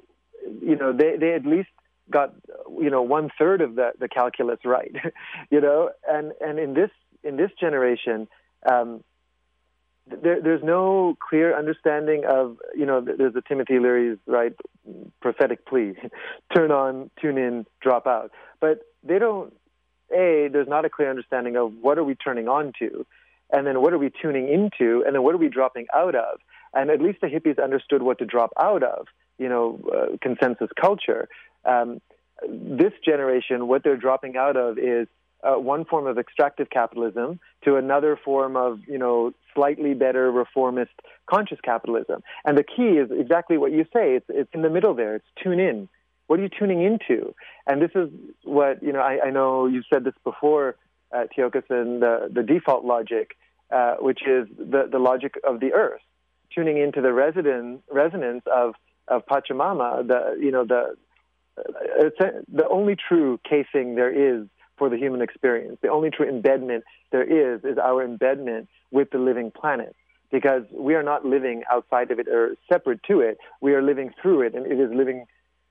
[0.61, 1.69] you know, they they at least
[2.09, 2.33] got
[2.79, 4.93] you know one third of the the calculus right.
[5.51, 6.91] you know, and and in this
[7.23, 8.27] in this generation.
[8.69, 9.03] Um,
[10.07, 14.53] there, there's no clear understanding of, you know, there's the Timothy Leary's, right,
[15.21, 15.93] prophetic plea
[16.55, 18.31] turn on, tune in, drop out.
[18.59, 19.53] But they don't,
[20.11, 23.05] A, there's not a clear understanding of what are we turning on to,
[23.51, 26.39] and then what are we tuning into, and then what are we dropping out of.
[26.73, 29.07] And at least the hippies understood what to drop out of,
[29.39, 31.27] you know, uh, consensus culture.
[31.63, 31.99] Um,
[32.47, 35.07] this generation, what they're dropping out of is
[35.45, 40.91] uh, one form of extractive capitalism to another form of, you know, slightly better reformist
[41.29, 42.23] conscious capitalism.
[42.43, 44.15] And the key is exactly what you say.
[44.15, 45.15] It's, it's in the middle there.
[45.15, 45.87] It's tune in.
[46.27, 47.35] What are you tuning into?
[47.67, 48.09] And this is
[48.43, 48.99] what you know.
[48.99, 50.75] I, I know you've said this before,
[51.15, 53.37] uh, Tiokasin, the the default logic,
[53.71, 56.01] uh, which is the the logic of the earth,
[56.53, 58.73] tuning into the resident, resonance of
[59.07, 60.95] of Pachamama, the you know the
[61.59, 62.09] uh,
[62.51, 65.77] the only true casing there is for the human experience.
[65.81, 69.95] The only true embedment there is is our embedment with the living planet
[70.31, 73.37] because we are not living outside of it or separate to it.
[73.61, 75.25] We are living through it, and it is living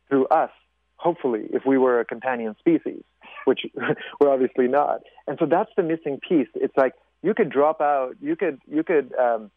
[0.09, 0.51] through us,
[0.97, 3.03] hopefully, if we were a companion species,
[3.45, 3.61] which
[4.21, 5.01] we're obviously not.
[5.27, 6.49] And so that's the missing piece.
[6.55, 9.51] It's like you could drop out, you could, you could um,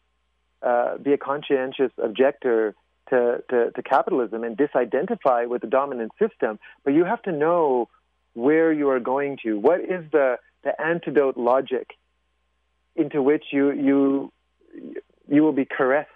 [0.62, 2.74] uh, be a conscientious objector
[3.10, 7.88] to, to, to capitalism and disidentify with the dominant system, but you have to know
[8.38, 9.58] where you are going to.
[9.58, 11.90] What is the, the antidote logic
[12.94, 14.32] into which you, you,
[15.28, 16.08] you will be caressed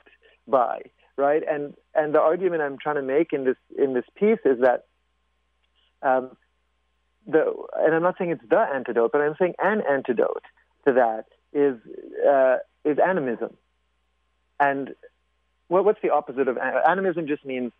[0.47, 0.83] by,
[1.17, 1.43] right?
[1.49, 4.85] And, and the argument I'm trying to make in this, in this piece is that
[6.03, 6.37] um,
[7.27, 10.45] the, and I'm not saying it's the antidote, but I'm saying an antidote
[10.87, 11.77] to that is,
[12.29, 13.57] uh, is animism.
[14.61, 14.95] And
[15.69, 17.27] what, what's the opposite of animism?
[17.27, 17.73] Just means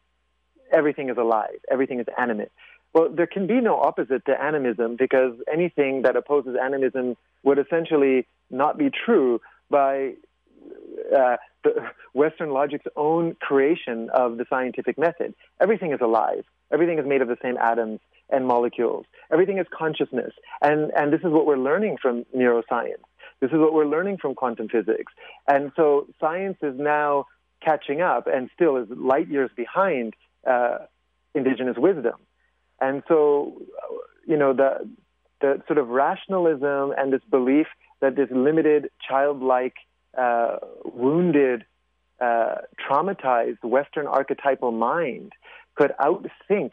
[0.73, 2.51] everything is alive, everything is animate.
[2.95, 8.27] Well, there can be no opposite to animism because anything that opposes animism would essentially
[8.51, 10.15] not be true by
[11.17, 15.35] uh, the Western logic's own creation of the scientific method.
[15.61, 16.45] Everything is alive.
[16.71, 18.01] Everything is made of the same atoms
[18.31, 19.07] and molecules.
[19.33, 20.33] Everything is consciousness.
[20.61, 23.03] And, and this is what we're learning from neuroscience.
[23.41, 25.13] This is what we're learning from quantum physics.
[25.49, 27.27] And so science is now
[27.63, 30.15] catching up and still is light years behind
[30.47, 30.79] uh,
[31.35, 32.15] indigenous wisdom.
[32.83, 33.63] And so,
[34.27, 34.71] you know, the,
[35.41, 37.69] the sort of rationalism and this belief
[38.01, 39.77] that this limited, childlike,
[40.19, 41.65] uh, wounded,
[42.21, 45.33] uh, traumatized Western archetypal mind
[45.77, 46.73] could outthink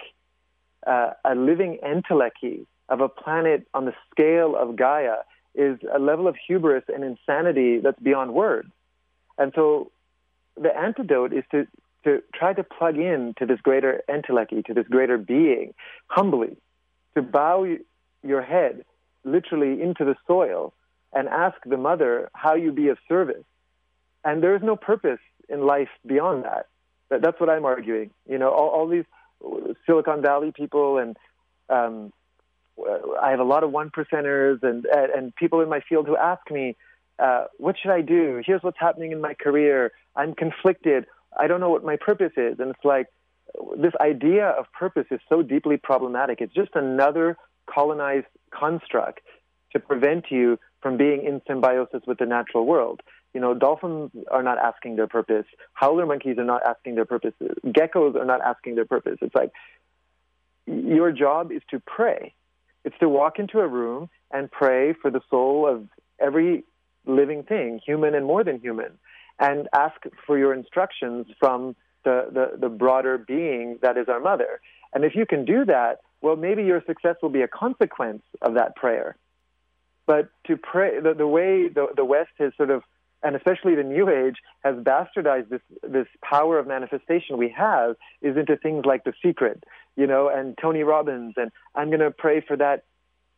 [0.86, 5.18] uh, a living entelechy of a planet on the scale of Gaia
[5.56, 8.70] is a level of hubris and insanity that's beyond words.
[9.38, 9.92] And so
[10.56, 11.68] the antidote is to,
[12.04, 15.74] to try to plug in to this greater entelechy, to this greater being,
[16.08, 16.58] humbly,
[17.16, 17.66] to bow
[18.24, 18.84] your head
[19.24, 20.74] literally into the soil
[21.14, 23.44] and ask the mother how you be of service.
[24.24, 26.68] And there is no purpose in life beyond that.
[27.10, 28.12] that that's what I'm arguing.
[28.28, 29.06] You know, all, all these
[29.86, 31.18] Silicon Valley people and
[31.70, 32.12] um,
[33.22, 36.50] I have a lot of one percenters and and people in my field who ask
[36.50, 36.78] me,
[37.20, 38.42] uh, "What should I do?
[38.46, 39.92] Here's what's happening in my career.
[40.16, 41.06] I'm conflicted.
[41.38, 43.08] I don't know what my purpose is." And it's like
[43.78, 46.42] this idea of purpose is so deeply problematic.
[46.42, 49.22] It's just another colonized construct
[49.74, 53.02] to prevent you from being in symbiosis with the natural world.
[53.34, 55.46] You know, dolphins are not asking their purpose.
[55.74, 57.58] Howler monkeys are not asking their purposes.
[57.66, 59.18] Geckos are not asking their purpose.
[59.22, 59.52] It's like
[60.66, 62.34] your job is to pray.
[62.86, 65.88] It's to walk into a room and pray for the soul of
[66.20, 66.64] every
[67.06, 68.98] living thing, human and more than human,
[69.40, 74.62] and ask for your instructions from the, the, the broader being that is our mother.
[74.94, 78.56] And if you can do that, well, maybe your success will be a consequence of
[78.56, 79.16] that prayer.
[80.06, 82.84] But to pray, the, the way the, the West has sort of,
[83.22, 88.36] and especially the New Age, has bastardized this, this power of manifestation we have is
[88.36, 89.64] into things like The Secret,
[89.96, 92.86] you know, and Tony Robbins, and I'm going to pray for that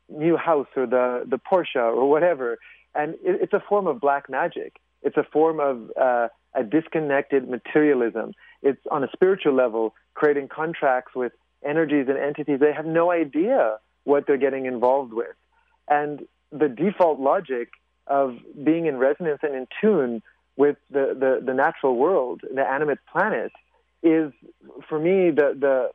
[0.10, 2.58] new house or the, the Porsche or whatever.
[2.96, 4.80] And it, it's a form of black magic.
[5.04, 8.34] It's a form of uh, a disconnected materialism.
[8.62, 11.32] It's on a spiritual level, creating contracts with
[11.66, 12.60] energies and entities.
[12.60, 15.36] They have no idea what they're getting involved with.
[15.88, 17.70] And the default logic
[18.08, 20.22] of being in resonance and in tune
[20.58, 23.52] with the, the, the natural world, the animate planet,
[24.04, 24.32] is
[24.90, 25.90] for me the, the,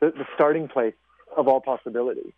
[0.00, 0.94] the, starting place
[1.36, 2.32] of all possibility.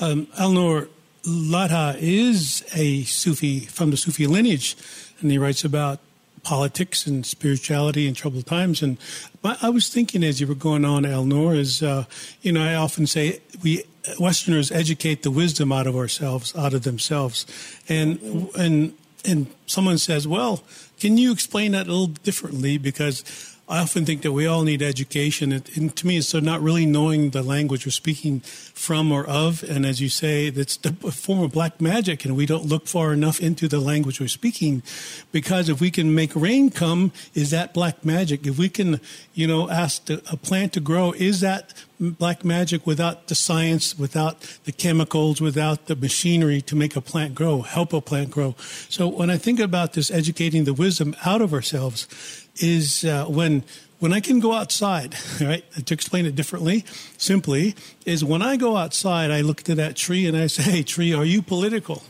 [0.00, 0.88] Um, Alnoor
[1.24, 4.76] Ladha is a Sufi from the Sufi lineage,
[5.20, 6.00] and he writes about
[6.42, 8.82] politics and spirituality in troubled times.
[8.82, 8.98] And
[9.44, 12.04] I was thinking as you were going on, Alnoor, is uh,
[12.42, 13.84] you know I often say we
[14.18, 17.46] Westerners educate the wisdom out of ourselves, out of themselves,
[17.88, 20.62] and and and someone says, well,
[20.98, 23.22] can you explain that a little differently because
[23.68, 25.52] I often think that we all need education.
[25.52, 29.62] And, to me, it's so not really knowing the language we're speaking from or of.
[29.62, 33.12] And as you say, it's a form of black magic, and we don't look far
[33.12, 34.82] enough into the language we're speaking.
[35.30, 38.46] Because if we can make rain come, is that black magic?
[38.46, 39.00] If we can,
[39.32, 44.40] you know, ask a plant to grow, is that black magic without the science, without
[44.64, 48.56] the chemicals, without the machinery to make a plant grow, help a plant grow?
[48.88, 52.08] So when I think about this educating the wisdom out of ourselves,
[52.56, 53.64] is uh, when
[53.98, 55.64] when I can go outside, right?
[55.86, 56.84] To explain it differently,
[57.18, 60.82] simply, is when I go outside, I look to that tree and I say, hey,
[60.82, 62.02] tree, are you political?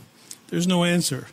[0.48, 1.26] There's no answer.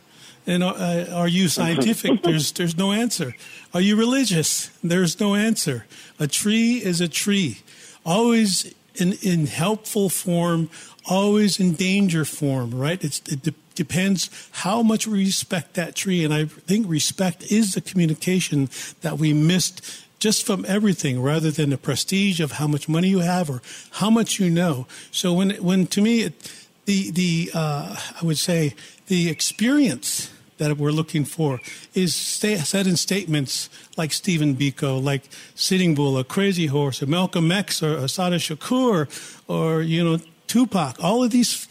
[0.46, 2.22] And uh, are you scientific?
[2.24, 3.36] There's there's no answer.
[3.72, 4.70] Are you religious?
[4.82, 5.86] There's no answer.
[6.18, 7.58] A tree is a tree,
[8.04, 10.70] always in in helpful form,
[11.04, 12.74] always in danger form.
[12.74, 13.02] Right?
[13.04, 17.74] It's, it de- depends how much we respect that tree, and I think respect is
[17.74, 18.68] the communication
[19.00, 23.20] that we missed just from everything rather than the prestige of how much money you
[23.20, 24.86] have or how much you know.
[25.10, 26.52] So when when to me it,
[26.84, 28.74] the the uh, I would say
[29.06, 31.58] the experience that we're looking for
[31.94, 35.22] is said in statements like Stephen Biko, like
[35.54, 39.08] Sitting Bull, a Crazy Horse, or Malcolm X, or Assata Shakur,
[39.48, 41.02] or you know Tupac.
[41.02, 41.66] All of these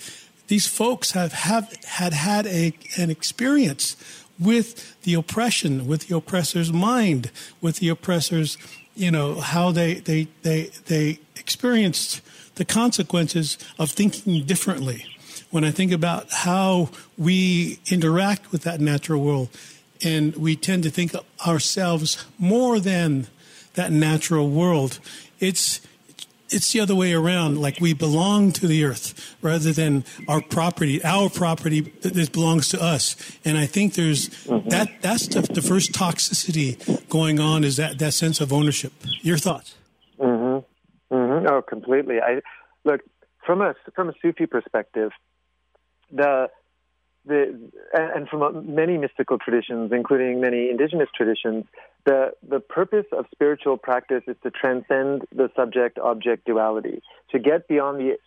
[0.50, 3.96] these folks have, have had had a, an experience
[4.40, 7.32] with the oppression, with the oppressor's mind,
[7.62, 8.58] with the oppressor's,
[8.96, 12.22] you know, how they they they they experienced
[12.56, 15.06] the consequences of thinking differently.
[15.52, 19.50] When I think about how we interact with that natural world,
[20.04, 23.28] and we tend to think of ourselves more than
[23.76, 25.00] that natural world,
[25.40, 25.80] it's
[26.52, 27.60] it's the other way around.
[27.60, 32.82] Like we belong to the earth rather than our property, our property that belongs to
[32.82, 33.16] us.
[33.46, 34.70] And I think there's mm-hmm.
[34.70, 35.02] that.
[35.02, 37.64] That's the, the, first toxicity going on.
[37.64, 38.94] Is that that sense of ownership?
[39.22, 39.76] Your thoughts?
[40.20, 41.16] Mm-hmm.
[41.16, 41.48] Mm-hmm.
[41.48, 42.20] Oh, completely.
[42.20, 42.42] I
[42.84, 43.02] look
[43.46, 45.12] from a from a Sufi perspective
[46.12, 46.50] the
[47.26, 51.66] the and from many mystical traditions, including many indigenous traditions,
[52.06, 58.00] the the purpose of spiritual practice is to transcend the subject-object duality, to get beyond
[58.00, 58.18] the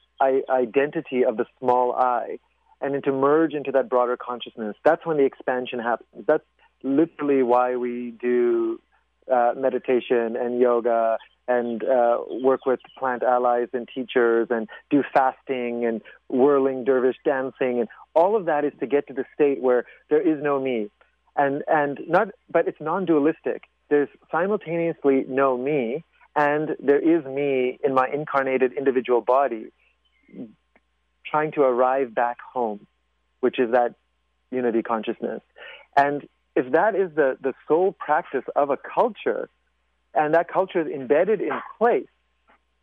[0.50, 2.38] identity of the small I,
[2.80, 4.76] and to merge into that broader consciousness.
[4.84, 6.24] That's when the expansion happens.
[6.26, 6.44] That's
[6.82, 8.80] literally why we do
[9.32, 15.84] uh, meditation and yoga and uh, work with plant allies and teachers and do fasting
[15.84, 19.84] and whirling dervish dancing and all of that is to get to the state where
[20.08, 20.88] there is no me
[21.36, 23.64] and and not but it's non-dualistic.
[23.88, 29.66] There's simultaneously no me and there is me in my incarnated individual body
[31.26, 32.86] trying to arrive back home
[33.40, 33.94] which is that
[34.50, 35.40] unity consciousness.
[35.96, 39.48] And if that is the the sole practice of a culture
[40.14, 42.06] and that culture is embedded in place,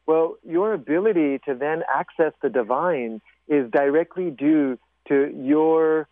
[0.06, 6.08] well, your ability to then access the divine is directly due to your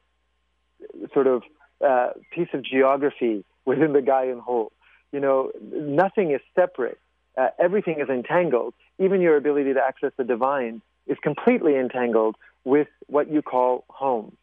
[1.13, 1.43] sort of
[1.85, 4.71] uh, piece of geography within the Gaian whole.
[5.11, 6.99] You know, nothing is separate.
[7.37, 8.73] Uh, everything is entangled.
[8.99, 14.35] Even your ability to access the divine is completely entangled with what you call home.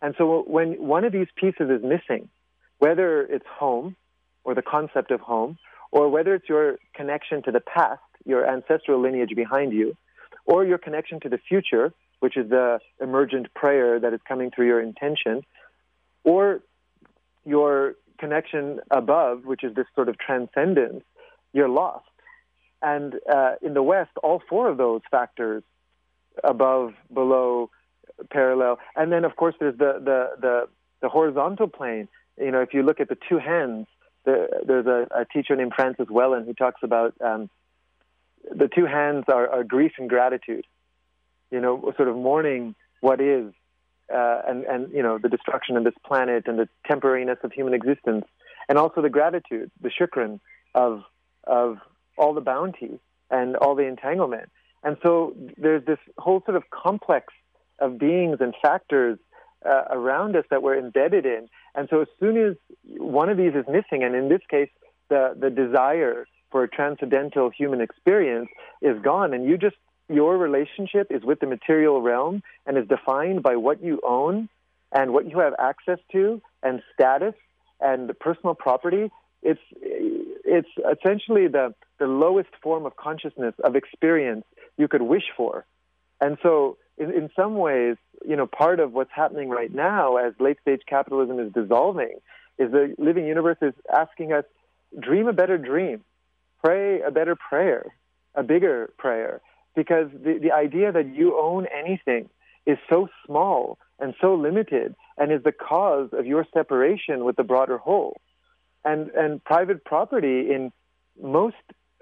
[0.00, 2.28] And so when one of these pieces is missing,
[2.78, 3.96] whether it's home
[4.44, 5.58] or the concept of home,
[5.92, 9.96] or whether it's your connection to the past, your ancestral lineage behind you,
[10.46, 14.66] or your connection to the future, which is the emergent prayer that is coming through
[14.66, 15.42] your intention,
[16.24, 16.60] or
[17.44, 21.04] your connection above, which is this sort of transcendence,
[21.52, 22.06] you're lost.
[22.80, 25.62] And uh, in the West, all four of those factors
[26.42, 27.70] above, below,
[28.30, 30.68] parallel, and then of course there's the the the,
[31.00, 32.08] the horizontal plane.
[32.38, 33.86] You know, if you look at the two hands,
[34.24, 37.50] the, there's a, a, teacher named Francis Weller who talks about um,
[38.50, 40.64] the two hands are, are, grief and gratitude.
[41.50, 43.52] You know, sort of mourning what is,
[44.12, 47.74] uh, and and you know the destruction of this planet and the temporariness of human
[47.74, 48.24] existence,
[48.68, 50.40] and also the gratitude, the shukran
[50.74, 51.02] of
[51.44, 51.78] of
[52.18, 52.98] all the bounty
[53.30, 54.50] and all the entanglement.
[54.84, 57.32] And so there's this whole sort of complex
[57.78, 59.18] of beings and factors
[59.64, 61.48] uh, around us that we're embedded in.
[61.74, 62.56] And so as soon as
[62.98, 64.70] one of these is missing, and in this case,
[65.08, 68.48] the, the desire for a transcendental human experience
[68.82, 69.76] is gone, and you just,
[70.08, 74.48] your relationship is with the material realm and is defined by what you own
[74.92, 77.34] and what you have access to and status
[77.80, 79.10] and personal property.
[79.42, 84.44] It's, it's essentially the, the lowest form of consciousness, of experience
[84.76, 85.64] you could wish for.
[86.20, 90.34] And so in, in some ways, you know, part of what's happening right now as
[90.38, 92.18] late stage capitalism is dissolving
[92.58, 94.44] is the living universe is asking us,
[95.00, 96.04] dream a better dream,
[96.62, 97.86] pray a better prayer,
[98.34, 99.40] a bigger prayer,
[99.74, 102.28] because the, the idea that you own anything
[102.66, 107.42] is so small and so limited and is the cause of your separation with the
[107.42, 108.20] broader whole.
[108.84, 110.72] And, and private property in
[111.20, 111.56] most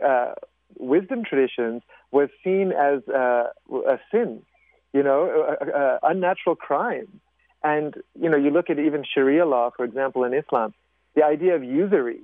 [0.04, 0.32] uh,
[0.78, 3.48] wisdom traditions was seen as uh,
[3.86, 4.42] a sin
[4.92, 7.20] you know, uh, unnatural crime.
[7.62, 10.74] And, you know, you look at even Sharia law, for example, in Islam,
[11.14, 12.20] the idea of usury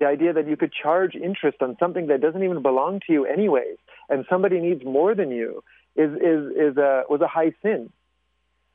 [0.00, 3.26] the idea that you could charge interest on something that doesn't even belong to you
[3.26, 3.76] anyways,
[4.08, 5.62] and somebody needs more than you,
[5.94, 7.92] is is is a was a high sin.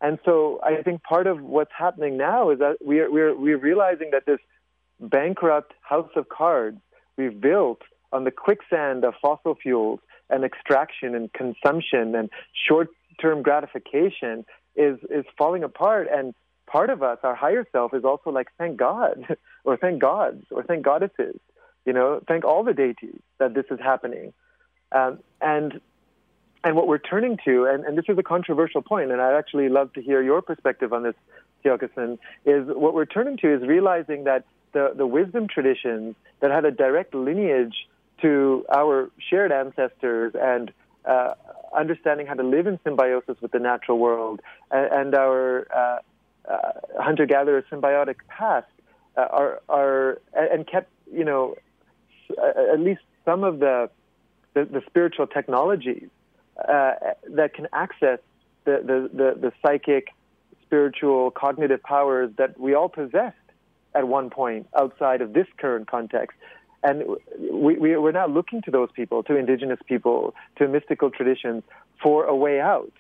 [0.02, 4.12] And so I think part of what's happening now is that we're we're we're realizing
[4.12, 4.40] that this
[5.00, 6.78] bankrupt house of cards
[7.18, 7.82] we've built
[8.14, 10.00] on the quicksand of fossil fuels
[10.30, 12.30] and extraction and consumption and
[12.68, 14.46] short-term gratification
[14.76, 16.34] is is falling apart and
[16.68, 20.64] part of us, our higher self, is also like, thank God, or thank gods, or
[20.64, 21.40] thank goddesses,
[21.86, 24.34] you know, thank all the deities that this is happening.
[24.92, 25.82] Um, and
[26.64, 29.70] and what we're turning to, and, and this is a controversial point, and I'd actually
[29.70, 31.14] love to hear your perspective on this,
[31.64, 36.66] Tiokasin, is what we're turning to is realizing that the, the wisdom traditions that had
[36.66, 37.88] a direct lineage
[38.22, 40.72] to our shared ancestors and
[41.06, 41.36] uh,
[41.78, 44.42] understanding how to live in symbiosis with the natural world
[44.72, 46.00] and, and our uh,
[46.50, 48.68] uh, hunter-gatherer symbiotic past
[49.18, 51.56] uh, are are and kept you know
[52.72, 53.90] at least some of the
[54.54, 56.10] the, the spiritual technologies
[56.58, 56.94] uh,
[57.30, 58.20] that can access
[58.64, 60.08] the, the, the, the psychic,
[60.64, 63.36] spiritual, cognitive powers that we all possessed
[63.94, 66.38] at one point outside of this current context.
[66.84, 67.04] And
[67.38, 71.64] we, we, we're now looking to those people, to indigenous people, to mystical traditions
[72.02, 72.94] for a way out.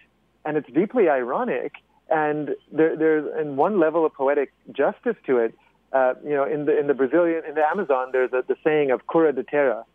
[0.43, 1.73] And it's deeply ironic
[2.09, 5.55] and there, there's in one level of poetic justice to it.
[5.93, 8.91] Uh, you know, in the in the Brazilian in the Amazon, there's a, the saying
[8.91, 9.85] of "cura de terra,"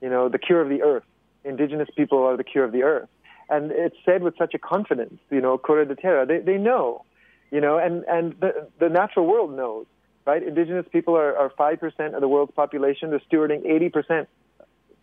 [0.00, 1.04] you know, the cure of the earth.
[1.44, 3.08] Indigenous people are the cure of the earth,
[3.48, 5.20] and it's said with such a confidence.
[5.30, 7.04] You know, "cura de terra." They they know,
[7.50, 9.86] you know, and and the the natural world knows,
[10.26, 10.42] right?
[10.42, 13.10] Indigenous people are five percent of the world's population.
[13.10, 14.28] They're stewarding eighty percent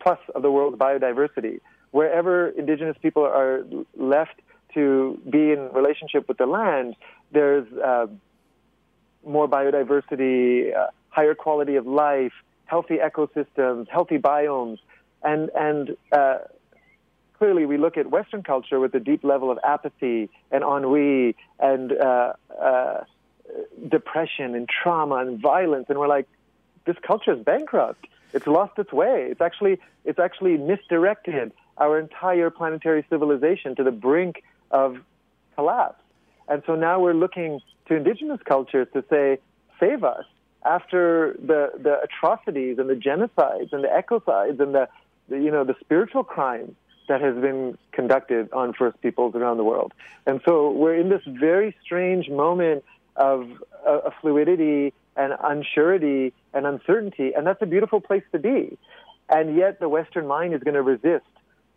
[0.00, 1.60] plus of the world's biodiversity.
[1.92, 3.64] Wherever indigenous people are
[3.96, 4.40] left
[4.74, 6.94] to be in relationship with the land,
[7.32, 8.06] there's uh,
[9.26, 12.32] more biodiversity, uh, higher quality of life,
[12.66, 14.78] healthy ecosystems, healthy biomes,
[15.22, 16.38] and and uh,
[17.38, 21.92] clearly we look at Western culture with a deep level of apathy and ennui and
[21.92, 23.04] uh, uh,
[23.88, 26.28] depression and trauma and violence, and we're like,
[26.86, 28.06] this culture is bankrupt.
[28.32, 29.28] It's lost its way.
[29.30, 34.42] It's actually it's actually misdirected our entire planetary civilization to the brink
[34.72, 34.96] of
[35.54, 36.02] collapse.
[36.48, 39.38] And so now we're looking to indigenous cultures to say,
[39.78, 40.24] save us
[40.64, 44.88] after the, the atrocities and the genocides and the ecocides and the,
[45.28, 46.74] the, you know, the spiritual crimes
[47.08, 49.92] that has been conducted on First Peoples around the world.
[50.26, 52.84] And so we're in this very strange moment
[53.16, 53.50] of
[53.86, 58.78] uh, fluidity and unsurety and uncertainty, and that's a beautiful place to be.
[59.28, 61.26] And yet the Western mind is going to resist,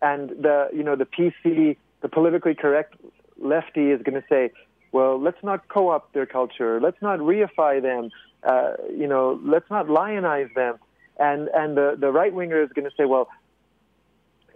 [0.02, 2.94] and the you know the PC the politically correct
[3.38, 4.50] lefty is going to say,
[4.92, 8.10] well, let's not co-opt their culture, let's not reify them,
[8.42, 10.78] uh, you know, let's not lionize them,
[11.18, 13.28] and and the the right winger is going to say, well,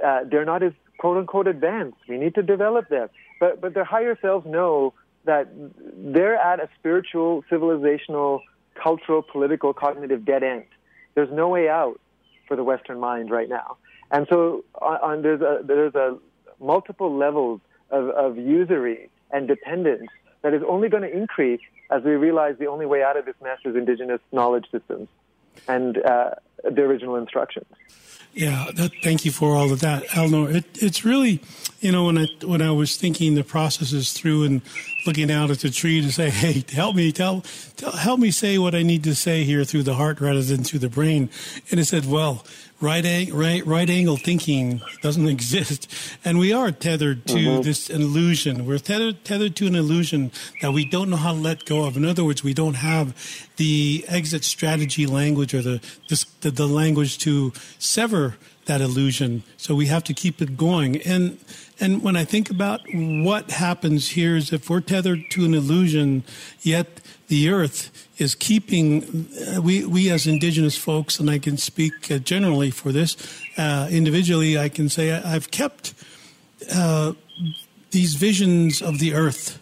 [0.02, 1.98] uh, they're not as quote unquote advanced.
[2.08, 5.48] We need to develop them, but but their higher selves know that
[6.14, 8.40] they're at a spiritual, civilizational,
[8.74, 10.64] cultural, political, cognitive dead end.
[11.14, 12.00] There's no way out
[12.46, 13.76] for the Western mind right now,
[14.10, 16.18] and so on, on there's a there's a
[16.60, 20.08] multiple levels of, of usury and dependence
[20.42, 23.34] that is only going to increase as we realize the only way out of this
[23.42, 25.08] mess is indigenous knowledge systems
[25.68, 26.30] and uh,
[26.64, 27.66] the original instructions.
[28.32, 30.54] Yeah, that, thank you for all of that, Alnoor.
[30.54, 31.40] It, it's really,
[31.80, 34.62] you know, when I when I was thinking the processes through and
[35.04, 37.44] looking out at the tree to say, "Hey, help me, tell,
[37.76, 40.62] tell help me say what I need to say here through the heart rather than
[40.62, 41.28] through the brain,"
[41.72, 42.44] and it said, "Well,
[42.80, 45.92] right, ang- right, right angle thinking doesn't exist,
[46.24, 47.62] and we are tethered to mm-hmm.
[47.62, 48.66] this illusion.
[48.66, 51.96] We're tethered tethered to an illusion that we don't know how to let go of.
[51.96, 53.14] In other words, we don't have
[53.56, 59.42] the exit strategy language or the this, the, the language to sever that illusion.
[59.56, 61.00] So we have to keep it going.
[61.02, 61.38] And
[61.80, 66.24] and when I think about what happens here is if we're tethered to an illusion,
[66.60, 72.10] yet the earth is keeping uh, we we as indigenous folks, and I can speak
[72.10, 73.16] uh, generally for this
[73.56, 74.58] uh, individually.
[74.58, 75.94] I can say I, have kept
[76.74, 77.12] uh,
[77.92, 79.58] these visions of the earth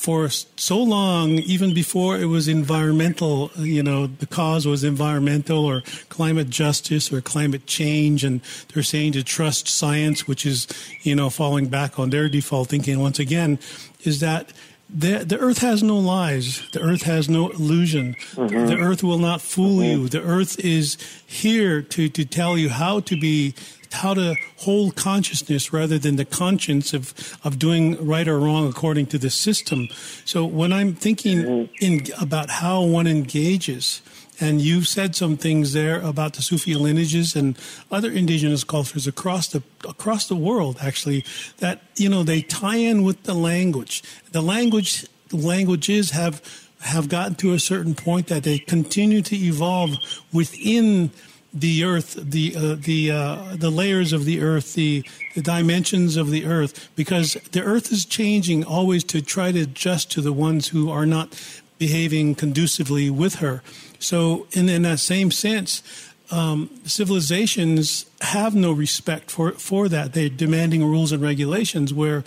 [0.00, 5.82] for so long, even before it was environmental, you know, the cause was environmental or
[6.08, 8.24] climate justice or climate change.
[8.24, 8.40] And
[8.72, 10.66] they're saying to trust science, which is,
[11.02, 13.58] you know, falling back on their default thinking once again,
[14.02, 14.54] is that
[14.88, 16.66] the, the earth has no lies.
[16.70, 18.14] The earth has no illusion.
[18.32, 18.66] Mm-hmm.
[18.68, 20.02] The earth will not fool mm-hmm.
[20.02, 20.08] you.
[20.08, 20.96] The earth is
[21.26, 23.54] here to, to tell you how to be
[23.92, 27.12] how to hold consciousness rather than the conscience of,
[27.44, 29.88] of doing right or wrong according to the system.
[30.24, 31.84] So when I'm thinking mm-hmm.
[31.84, 34.02] in, about how one engages
[34.40, 37.58] And you've said some things there about the Sufi lineages and
[37.90, 41.24] other indigenous cultures across the across the world, actually,
[41.58, 44.02] that you know they tie in with the language.
[44.32, 46.40] The language languages have
[46.80, 49.90] have gotten to a certain point that they continue to evolve
[50.32, 51.10] within
[51.52, 56.30] the earth, the uh, the uh, the layers of the earth, the the dimensions of
[56.30, 60.68] the earth, because the earth is changing always to try to adjust to the ones
[60.68, 61.40] who are not
[61.78, 63.62] behaving conducively with her.
[63.98, 65.82] So, in, in that same sense,
[66.30, 70.12] um, civilizations have no respect for for that.
[70.12, 72.22] They're demanding rules and regulations where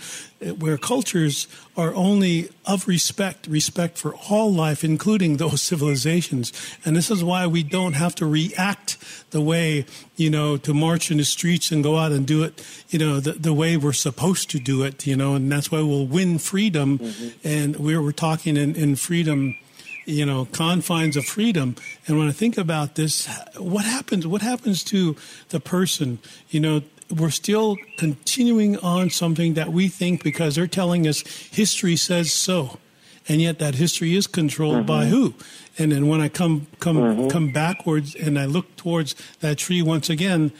[0.58, 1.47] where cultures
[1.78, 6.51] are only of respect, respect for all life, including those civilizations.
[6.84, 8.97] And this is why we don't have to react
[9.32, 9.86] the way
[10.18, 13.20] you know to march in the streets and go out and do it, you know,
[13.20, 16.39] the, the way we're supposed to do it, you know, and that's why we'll win
[16.39, 16.99] freedom.
[16.99, 17.47] Mm-hmm.
[17.47, 19.56] And we're we're talking in, in freedom
[20.06, 21.76] you know confines of freedom.
[22.08, 23.28] And when i think about this
[23.58, 25.16] what happens what happens to
[25.49, 26.20] the person?
[26.49, 31.95] You know we're still continuing on something that we think because they're telling us history
[31.95, 32.80] says so.
[33.28, 34.86] And yet that history is controlled mm-hmm.
[34.88, 35.34] by who?
[35.78, 37.28] And then when i come come mm-hmm.
[37.30, 40.51] come backwards and i look towards that tree once again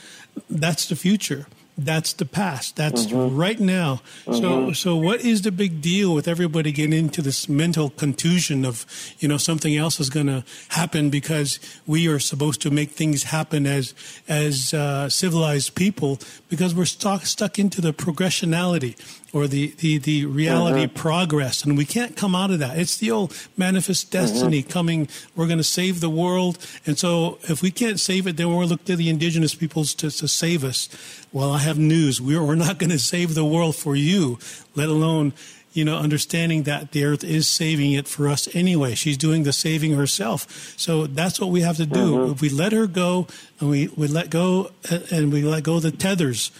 [0.50, 2.76] that's the future that's the past.
[2.76, 3.36] That's mm-hmm.
[3.36, 4.00] right now.
[4.26, 4.34] Mm-hmm.
[4.34, 8.86] So, so what is the big deal with everybody getting into this mental contusion of,
[9.18, 13.24] you know, something else is going to happen because we are supposed to make things
[13.24, 13.94] happen as
[14.28, 16.18] as uh, civilized people
[16.48, 18.96] because we're stuck stuck into the progressionality
[19.34, 20.94] or the, the, the reality mm-hmm.
[20.94, 21.64] progress.
[21.64, 22.78] And we can't come out of that.
[22.78, 24.70] It's the old manifest destiny mm-hmm.
[24.70, 25.08] coming.
[25.34, 26.56] We're going to save the world.
[26.86, 30.10] And so if we can't save it, then we'll look to the indigenous peoples to,
[30.12, 30.88] to save us.
[31.32, 32.20] Well, I have news.
[32.20, 34.38] We're, we're not going to save the world for you,
[34.76, 35.32] let alone
[35.72, 38.94] you know, understanding that the earth is saving it for us anyway.
[38.94, 40.72] She's doing the saving herself.
[40.78, 42.12] So that's what we have to do.
[42.12, 42.32] Mm-hmm.
[42.34, 43.26] If we let her go
[43.58, 44.70] and we, we let go
[45.10, 46.52] and we let go the tethers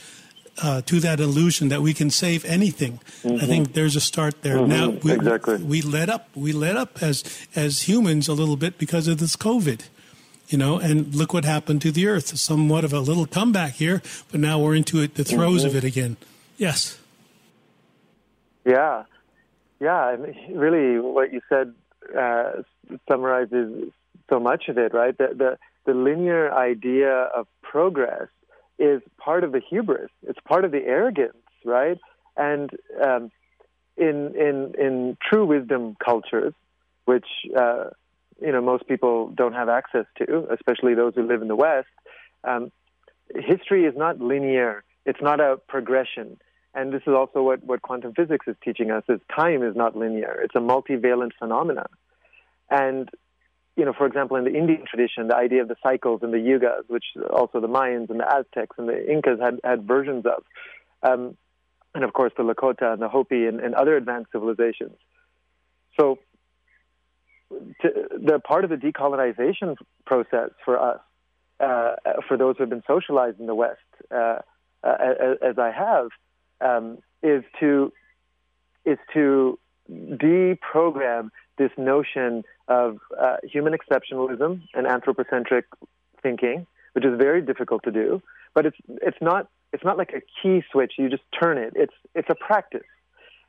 [0.62, 3.00] uh, to that illusion that we can save anything.
[3.22, 3.42] Mm-hmm.
[3.42, 4.56] I think there's a start there.
[4.56, 4.68] Mm-hmm.
[4.68, 5.56] Now we, exactly.
[5.58, 6.28] we let up.
[6.34, 7.24] We let up as
[7.54, 9.82] as humans a little bit because of this COVID.
[10.48, 12.38] You know, and look what happened to the Earth.
[12.38, 15.68] Somewhat of a little comeback here, but now we're into it, the throes mm-hmm.
[15.68, 16.16] of it again.
[16.58, 16.98] Yes.
[18.64, 19.04] Yeah,
[19.80, 19.96] yeah.
[19.96, 21.74] I mean, really, what you said
[22.16, 22.62] uh,
[23.08, 23.90] summarizes
[24.30, 25.16] so much of it, right?
[25.16, 28.28] The, the the linear idea of progress
[28.78, 30.10] is part of the hubris.
[30.26, 31.98] It's part of the arrogance, right?
[32.36, 32.70] And
[33.02, 33.30] um,
[33.96, 36.54] in in in true wisdom cultures,
[37.04, 37.90] which uh,
[38.40, 41.88] you know most people don't have access to, especially those who live in the West,
[42.42, 42.72] um,
[43.34, 44.82] history is not linear.
[45.06, 46.38] It's not a progression.
[46.76, 49.96] And this is also what, what quantum physics is teaching us: is time is not
[49.96, 50.40] linear.
[50.42, 51.86] It's a multivalent phenomenon.
[52.68, 53.08] And
[53.76, 56.38] you know, for example, in the Indian tradition, the idea of the cycles and the
[56.38, 60.44] yugas, which also the Mayans and the Aztecs and the Incas had, had versions of,
[61.02, 61.36] um,
[61.94, 64.96] and of course the Lakota and the Hopi and, and other advanced civilizations.
[65.98, 66.18] So,
[67.82, 71.00] to, the part of the decolonization process for us,
[71.60, 71.94] uh,
[72.28, 73.78] for those who have been socialized in the West,
[74.10, 74.38] uh,
[74.82, 76.08] uh, as, as, I have,
[76.60, 77.92] um, is to
[78.84, 79.58] is to
[79.90, 85.66] deprogram this notion of uh, human exceptionalism and anthropocentric
[86.22, 88.22] thinking, which is very difficult to do.
[88.54, 90.94] But it's it's not it's not like a key switch.
[90.98, 91.72] You just turn it.
[91.76, 92.88] It's it's a practice,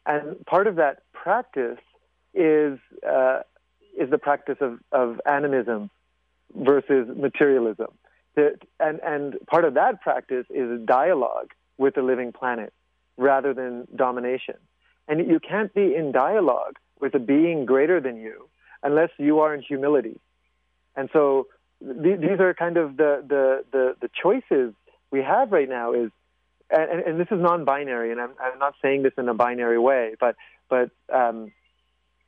[0.06, 1.80] and part of that practice
[2.34, 3.40] is uh,
[3.98, 5.90] is the practice of, of animism
[6.54, 7.88] versus materialism.
[8.36, 12.74] and and part of that practice is dialogue with the living planet
[13.18, 14.56] rather than domination.
[15.08, 18.50] And you can't be in dialogue with a being greater than you
[18.82, 20.20] unless you are in humility.
[20.96, 21.46] And so
[21.80, 24.74] th- these are kind of the, the, the, the, choices
[25.12, 26.10] we have right now is,
[26.72, 30.16] and, and this is non-binary, and I'm, I'm, not saying this in a binary way,
[30.20, 30.36] but,
[30.68, 31.52] but um,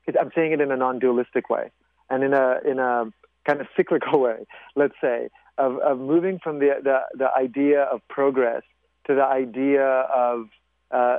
[0.08, 1.72] I'm saying it in a non-dualistic way
[2.12, 3.06] and in a, in a
[3.48, 8.02] kind of cyclical way, let's say, of, of moving from the, the, the idea of
[8.10, 8.62] progress
[9.08, 10.50] to the idea of
[10.92, 11.18] uh,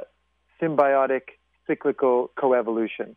[0.63, 1.23] symbiotic
[1.67, 3.17] cyclical coevolution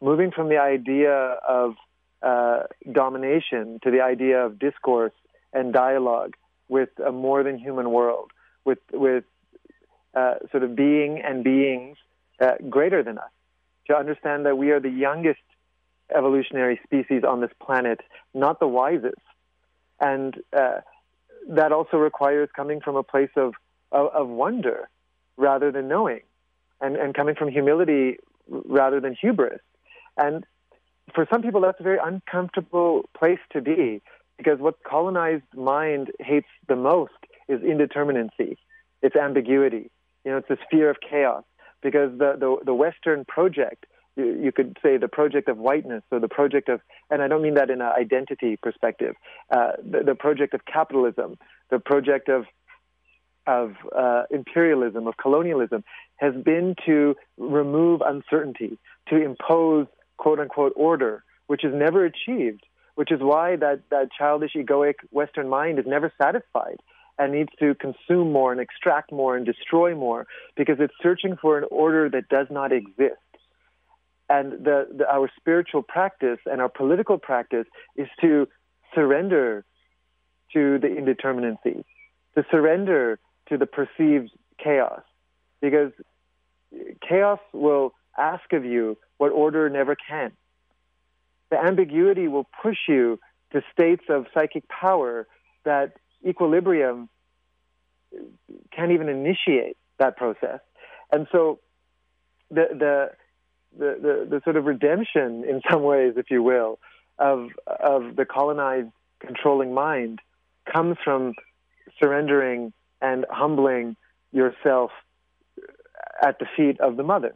[0.00, 1.74] moving from the idea of
[2.22, 5.12] uh, domination to the idea of discourse
[5.52, 6.34] and dialogue
[6.68, 8.30] with a more than human world,
[8.64, 9.24] with with
[10.14, 11.96] uh, sort of being and beings
[12.40, 13.30] uh, greater than us,
[13.86, 15.40] to understand that we are the youngest
[16.14, 18.00] evolutionary species on this planet,
[18.34, 19.14] not the wisest,
[20.00, 20.80] and uh,
[21.48, 23.54] that also requires coming from a place of,
[23.92, 24.88] of, of wonder
[25.36, 26.20] rather than knowing,
[26.80, 28.18] and and coming from humility
[28.48, 29.60] rather than hubris.
[30.18, 30.44] And
[31.14, 34.02] for some people, that's a very uncomfortable place to be
[34.36, 37.12] because what colonized mind hates the most
[37.48, 38.56] is indeterminacy,
[39.02, 39.90] it's ambiguity.
[40.24, 41.44] You know, it's this fear of chaos
[41.82, 46.20] because the, the, the Western project, you, you could say the project of whiteness or
[46.20, 49.14] the project of, and I don't mean that in an identity perspective,
[49.50, 51.38] uh, the, the project of capitalism,
[51.70, 52.44] the project of
[53.46, 55.82] of uh, imperialism, of colonialism,
[56.16, 59.86] has been to remove uncertainty, to impose
[60.18, 62.64] quote unquote order, which is never achieved,
[62.94, 66.76] which is why that, that childish, egoic Western mind is never satisfied
[67.18, 71.58] and needs to consume more and extract more and destroy more because it's searching for
[71.58, 73.16] an order that does not exist.
[74.28, 77.66] And the, the, our spiritual practice and our political practice
[77.96, 78.46] is to
[78.94, 79.64] surrender
[80.52, 81.84] to the indeterminacy,
[82.36, 84.30] to surrender to the perceived
[84.62, 85.02] chaos,
[85.60, 85.92] because
[87.06, 90.32] chaos will ask of you what order never can.
[91.50, 93.18] The ambiguity will push you
[93.52, 95.26] to states of psychic power
[95.64, 95.94] that
[96.26, 97.08] equilibrium
[98.74, 100.60] can't even initiate that process.
[101.12, 101.58] And so
[102.50, 103.10] the, the,
[103.78, 106.78] the, the, the sort of redemption, in some ways, if you will,
[107.18, 108.90] of, of the colonized
[109.20, 110.20] controlling mind
[110.72, 111.34] comes from
[112.00, 113.96] surrendering and humbling
[114.32, 114.90] yourself
[116.22, 117.32] at the feet of the mother.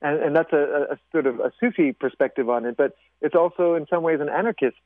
[0.00, 3.74] And, and that's a, a, sort of a Sufi perspective on it, but it's also
[3.74, 4.76] in some ways an anarchist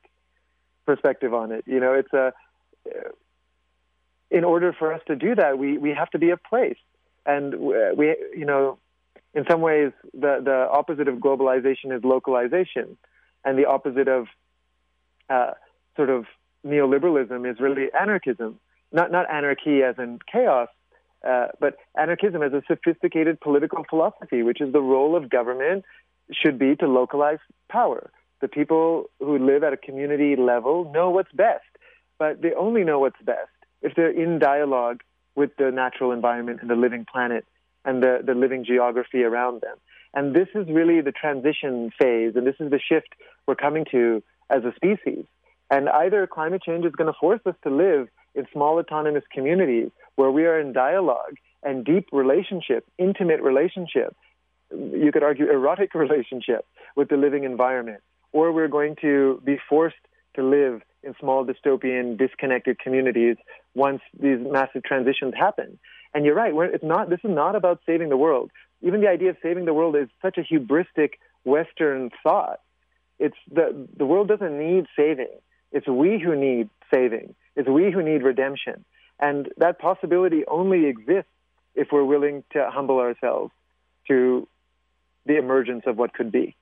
[0.85, 1.63] perspective on it.
[1.67, 2.33] You know, it's a,
[4.31, 6.77] in order for us to do that, we, we have to be a place.
[7.25, 8.79] And we, you know,
[9.33, 12.97] in some ways, the, the opposite of globalization is localization.
[13.45, 14.27] And the opposite of
[15.29, 15.51] uh,
[15.95, 16.25] sort of
[16.65, 18.59] neoliberalism is really anarchism
[18.93, 20.69] not not anarchy as in chaos,
[21.27, 25.85] uh, but anarchism is a sophisticated political philosophy, which is the role of government
[26.31, 28.11] should be to localize power.
[28.41, 31.63] The people who live at a community level know what's best,
[32.19, 33.49] but they only know what's best
[33.81, 35.01] if they're in dialogue
[35.35, 37.45] with the natural environment and the living planet
[37.85, 39.77] and the, the living geography around them.
[40.13, 43.09] And this is really the transition phase, and this is the shift
[43.47, 45.25] we're coming to as a species.
[45.71, 49.89] And either climate change is going to force us to live in small autonomous communities
[50.15, 54.15] where we are in dialogue and deep relationship, intimate relationship,
[54.71, 58.01] you could argue erotic relationship with the living environment,
[58.31, 59.95] or we're going to be forced
[60.35, 63.35] to live in small dystopian, disconnected communities
[63.75, 65.77] once these massive transitions happen.
[66.13, 68.51] And you're right, it's not, this is not about saving the world.
[68.81, 72.59] Even the idea of saving the world is such a hubristic Western thought.
[73.19, 75.29] It's the, the world doesn't need saving.
[75.71, 77.35] It's we who need saving.
[77.55, 78.85] It's we who need redemption.
[79.23, 81.31] And that possibility only exists
[81.75, 83.53] if we're willing to humble ourselves
[84.09, 84.49] to
[85.25, 86.57] the emergence of what could be.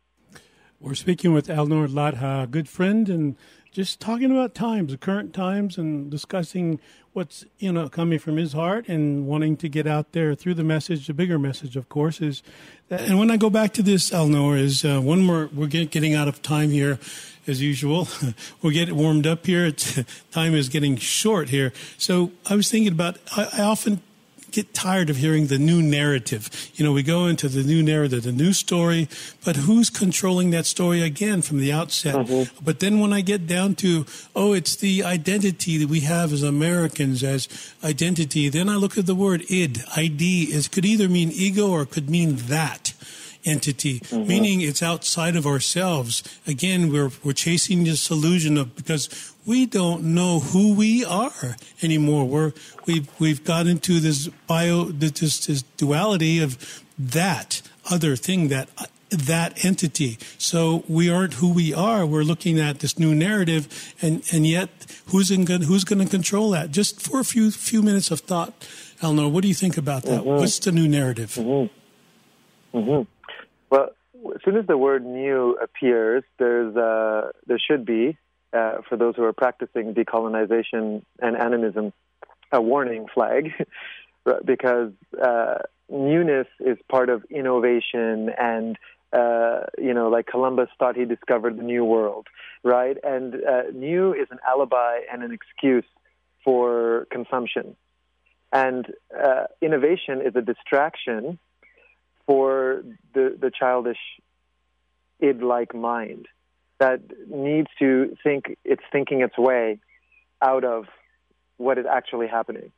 [0.82, 3.36] We're speaking with Alnoor Ladha, a good friend, and
[3.72, 6.80] just talking about times, the current times, and discussing
[7.14, 10.64] what's you know coming from his heart and wanting to get out there through the
[10.64, 11.06] message.
[11.06, 12.42] The bigger message, of course, is.
[12.90, 15.52] That, and when I go back to this, Elnor, is uh, one more.
[15.54, 16.98] We're getting out of time here,
[17.46, 18.08] as usual.
[18.64, 19.68] we'll get warmed up here.
[19.68, 20.00] It's,
[20.32, 21.74] time is getting short here.
[22.00, 23.20] So I was thinking about.
[23.38, 24.02] I, I often
[24.52, 26.49] get tired of hearing the new narrative.
[26.76, 29.08] You know, we go into the new narrative, the new story,
[29.43, 32.16] but who's controlling that story again from the outset?
[32.16, 32.64] Mm-hmm.
[32.64, 36.43] But then when I get down to, oh, it's the identity that we have as
[36.43, 37.47] Americans as
[37.84, 41.86] identity, then I look at the word id, ID, is could either mean ego or
[41.86, 42.93] could mean that
[43.46, 44.28] entity, mm-hmm.
[44.28, 46.24] meaning it's outside of ourselves.
[46.46, 52.26] Again, we're, we're chasing this illusion of, because we don't know who we are anymore.
[52.26, 52.54] We're,
[52.86, 58.70] we've, we've got into this bio, this, this duality of that other thing, that,
[59.10, 60.18] that entity.
[60.38, 62.06] So we aren't who we are.
[62.06, 64.70] We're looking at this new narrative and, and yet
[65.08, 66.72] who's in good, who's going to control that?
[66.72, 68.54] Just for a few, few minutes of thought,
[69.02, 70.22] Alnoor, what do you think about that?
[70.22, 70.30] Mm-hmm.
[70.30, 71.32] What's the new narrative?
[71.32, 72.78] Mm-hmm.
[72.78, 73.02] Mm-hmm.
[73.72, 73.90] Well,
[74.36, 78.18] as soon as the word new appears, there's uh, there should be,
[78.54, 81.94] uh, for those who are practicing decolonization and animism,
[82.52, 83.52] a warning flag,
[84.46, 84.92] because
[85.24, 85.60] uh,
[85.90, 88.78] newness is part of innovation and
[89.14, 92.28] uh, you know, like Columbus thought he discovered the new world,
[92.64, 92.98] right?
[93.04, 95.84] And uh, new is an alibi and an excuse
[96.46, 97.76] for consumption.
[98.54, 101.40] And uh, innovation is a distraction
[102.32, 102.82] for
[103.14, 103.98] the, the childish
[105.20, 106.30] id like mind
[106.80, 109.82] that needs to think it's thinking its way
[110.42, 110.86] out of
[111.58, 112.72] what is actually happening.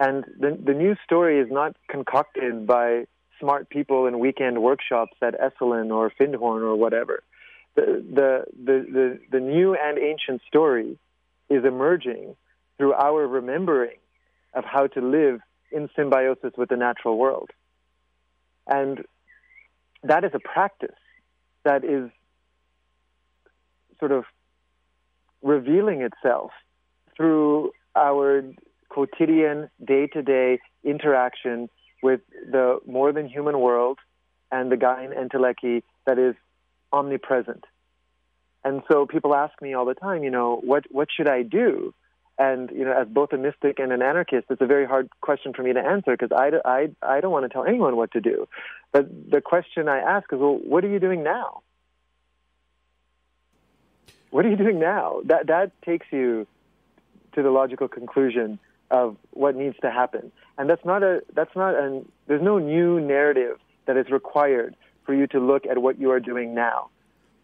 [0.00, 3.04] And the, the new story is not concocted by
[3.38, 7.22] smart people in weekend workshops at Esalen or Findhorn or whatever.
[7.76, 10.98] The, the, the, the, the new and ancient story
[11.48, 12.34] is emerging
[12.78, 13.98] through our remembering
[14.54, 15.38] of how to live
[15.70, 17.50] in symbiosis with the natural world.
[18.68, 19.04] And
[20.02, 20.90] that is a practice
[21.64, 22.10] that is
[23.98, 24.24] sort of
[25.42, 26.52] revealing itself
[27.16, 28.42] through our
[28.88, 31.68] quotidian, day to day interaction
[32.02, 33.98] with the more than human world
[34.52, 36.34] and the Gaian entelechy that is
[36.92, 37.64] omnipresent.
[38.64, 41.94] And so people ask me all the time, you know, what, what should I do?
[42.38, 45.52] And, you know, as both a mystic and an anarchist, it's a very hard question
[45.52, 48.20] for me to answer because I, I, I don't want to tell anyone what to
[48.20, 48.46] do.
[48.92, 51.62] But the question I ask is, well, what are you doing now?
[54.30, 55.20] What are you doing now?
[55.24, 56.46] That, that takes you
[57.34, 58.60] to the logical conclusion
[58.90, 60.30] of what needs to happen.
[60.56, 65.14] And that's not a, that's not an, there's no new narrative that is required for
[65.14, 66.90] you to look at what you are doing now.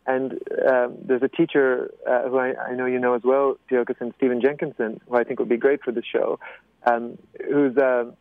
[0.07, 0.33] And
[0.69, 4.43] um, there's a teacher uh, who I, I, know you know as well, and Stephen
[4.43, 6.39] Jenkinson, who I think would be great for the show,
[6.87, 7.17] um,
[7.51, 8.15] who's a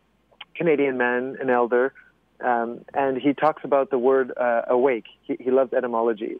[0.54, 1.92] Canadian man, an elder,
[2.40, 5.04] um, and he talks about the word uh, awake.
[5.22, 6.38] He, he loves etymologies.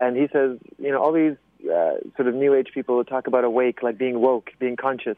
[0.00, 3.44] And he says, you know, all these uh, sort of New Age people talk about
[3.44, 5.16] awake, like being woke, being conscious.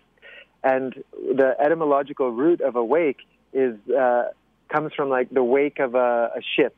[0.63, 3.19] And the etymological root of awake
[3.53, 4.29] is uh,
[4.69, 6.77] comes from like the wake of a, a ship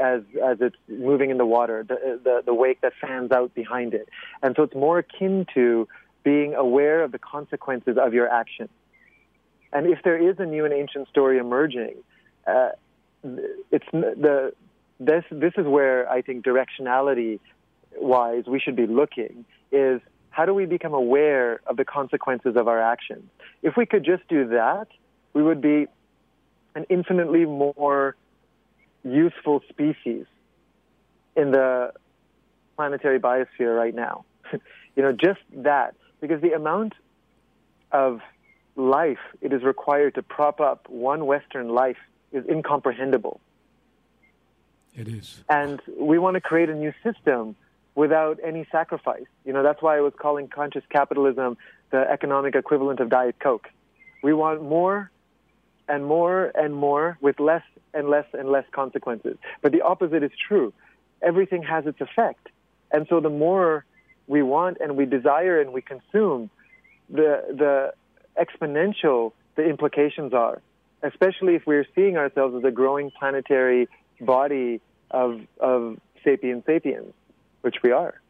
[0.00, 3.94] as as it's moving in the water, the, the the wake that fans out behind
[3.94, 4.08] it,
[4.42, 5.88] and so it's more akin to
[6.22, 8.68] being aware of the consequences of your action.
[9.72, 11.96] And if there is a new and ancient story emerging,
[12.46, 12.70] uh,
[13.70, 14.52] it's the
[15.00, 17.40] this this is where I think directionality
[17.96, 22.66] wise we should be looking is how do we become aware of the consequences of
[22.66, 23.28] our actions?
[23.62, 24.88] If we could just do that,
[25.32, 25.86] we would be
[26.74, 28.16] an infinitely more
[29.04, 30.26] useful species
[31.36, 31.92] in the
[32.76, 34.24] planetary biosphere right now.
[34.52, 36.94] you know, just that, because the amount
[37.92, 38.20] of
[38.76, 41.98] life it is required to prop up one Western life
[42.32, 43.40] is incomprehensible.
[44.96, 45.42] It is.
[45.48, 47.56] And we want to create a new system
[47.94, 49.26] without any sacrifice.
[49.44, 51.56] You know, that's why I was calling conscious capitalism
[51.90, 53.68] the economic equivalent of Diet Coke.
[54.22, 55.10] We want more
[55.88, 57.62] and more and more with less
[57.92, 59.36] and less and less consequences.
[59.62, 60.72] But the opposite is true.
[61.22, 62.48] Everything has its effect.
[62.90, 63.84] And so the more
[64.26, 66.50] we want and we desire and we consume,
[67.10, 67.94] the, the
[68.40, 70.60] exponential the implications are,
[71.02, 73.88] especially if we're seeing ourselves as a growing planetary
[74.20, 74.80] body
[75.10, 77.12] of, of sapiens sapiens,
[77.60, 78.20] which we are.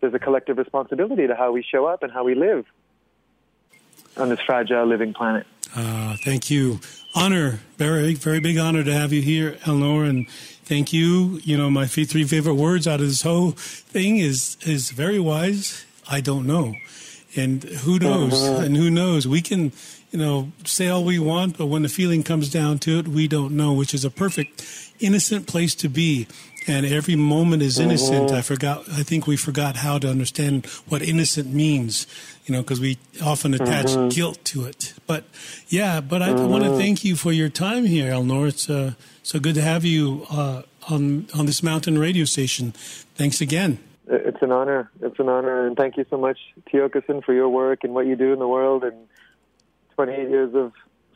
[0.00, 2.66] There's a collective responsibility to how we show up and how we live
[4.16, 5.46] on this fragile living planet.
[5.74, 6.80] Uh, thank you.
[7.14, 10.28] Honor, very, very big honor to have you here, Alnoor, and
[10.64, 11.40] thank you.
[11.44, 15.84] You know, my three favorite words out of this whole thing is is very wise.
[16.10, 16.74] I don't know,
[17.36, 18.64] and who knows, uh-huh.
[18.64, 19.28] and who knows.
[19.28, 19.72] We can,
[20.10, 23.28] you know, say all we want, but when the feeling comes down to it, we
[23.28, 24.64] don't know, which is a perfect,
[25.00, 26.26] innocent place to be
[26.66, 28.28] and every moment is innocent.
[28.28, 28.36] Mm-hmm.
[28.36, 28.88] I forgot.
[28.90, 32.06] I think we forgot how to understand what innocent means.
[32.44, 34.08] You know, because we often attach mm-hmm.
[34.08, 34.92] guilt to it.
[35.06, 35.24] But
[35.68, 36.48] yeah, but I mm-hmm.
[36.48, 38.48] want to thank you for your time here, Alnoor.
[38.48, 38.92] It's uh,
[39.22, 42.72] so good to have you uh, on on this mountain radio station.
[43.14, 43.78] Thanks again.
[44.06, 44.90] It's an honor.
[45.00, 46.38] It's an honor, and thank you so much,
[46.70, 49.08] Tiokasin, for your work and what you do in the world, and
[49.94, 50.72] 28 years of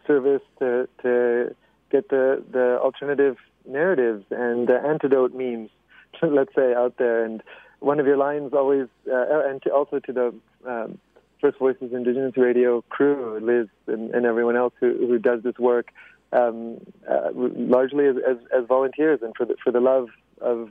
[0.06, 1.54] service to to
[1.90, 5.70] get the the alternative narratives and uh, antidote memes,
[6.22, 7.24] let's say, out there.
[7.24, 7.42] And
[7.80, 10.34] one of your lines always, uh, and to also to the
[10.66, 10.98] um,
[11.40, 15.90] First Voices Indigenous Radio crew, Liz and, and everyone else who, who does this work,
[16.32, 16.78] um,
[17.08, 20.08] uh, largely as, as, as, volunteers and for the, for the love
[20.40, 20.70] of,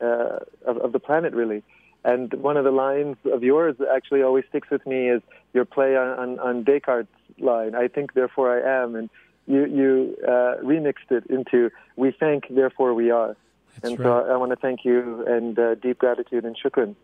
[0.00, 1.62] uh, of, of the planet, really.
[2.04, 5.96] And one of the lines of yours actually always sticks with me is your play
[5.96, 7.08] on, on, on Descartes'
[7.38, 8.94] line, I think, therefore I am.
[8.94, 9.10] And
[9.46, 13.36] you, you uh, remixed it into "We thank, therefore we are."
[13.74, 14.06] That's and right.
[14.06, 16.94] so I, I want to thank you and uh, deep gratitude and shukran.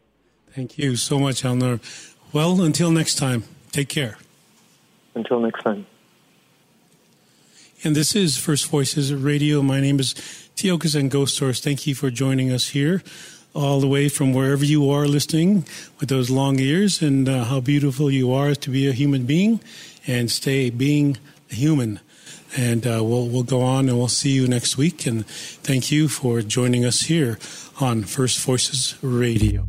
[0.52, 1.80] Thank you so much, Alnoor.
[2.32, 4.16] Well, until next time, take care.
[5.14, 5.86] Until next time.
[7.84, 9.60] And this is First Voices Radio.
[9.60, 10.14] My name is
[10.56, 11.60] Tiokasin Ghost Horse.
[11.60, 13.02] Thank you for joining us here,
[13.54, 15.66] all the way from wherever you are listening
[16.00, 19.60] with those long ears, and uh, how beautiful you are to be a human being
[20.06, 21.18] and stay being
[21.48, 22.00] human.
[22.56, 25.06] And uh, we'll, we'll go on and we'll see you next week.
[25.06, 27.38] And thank you for joining us here
[27.78, 29.66] on First Voices Radio.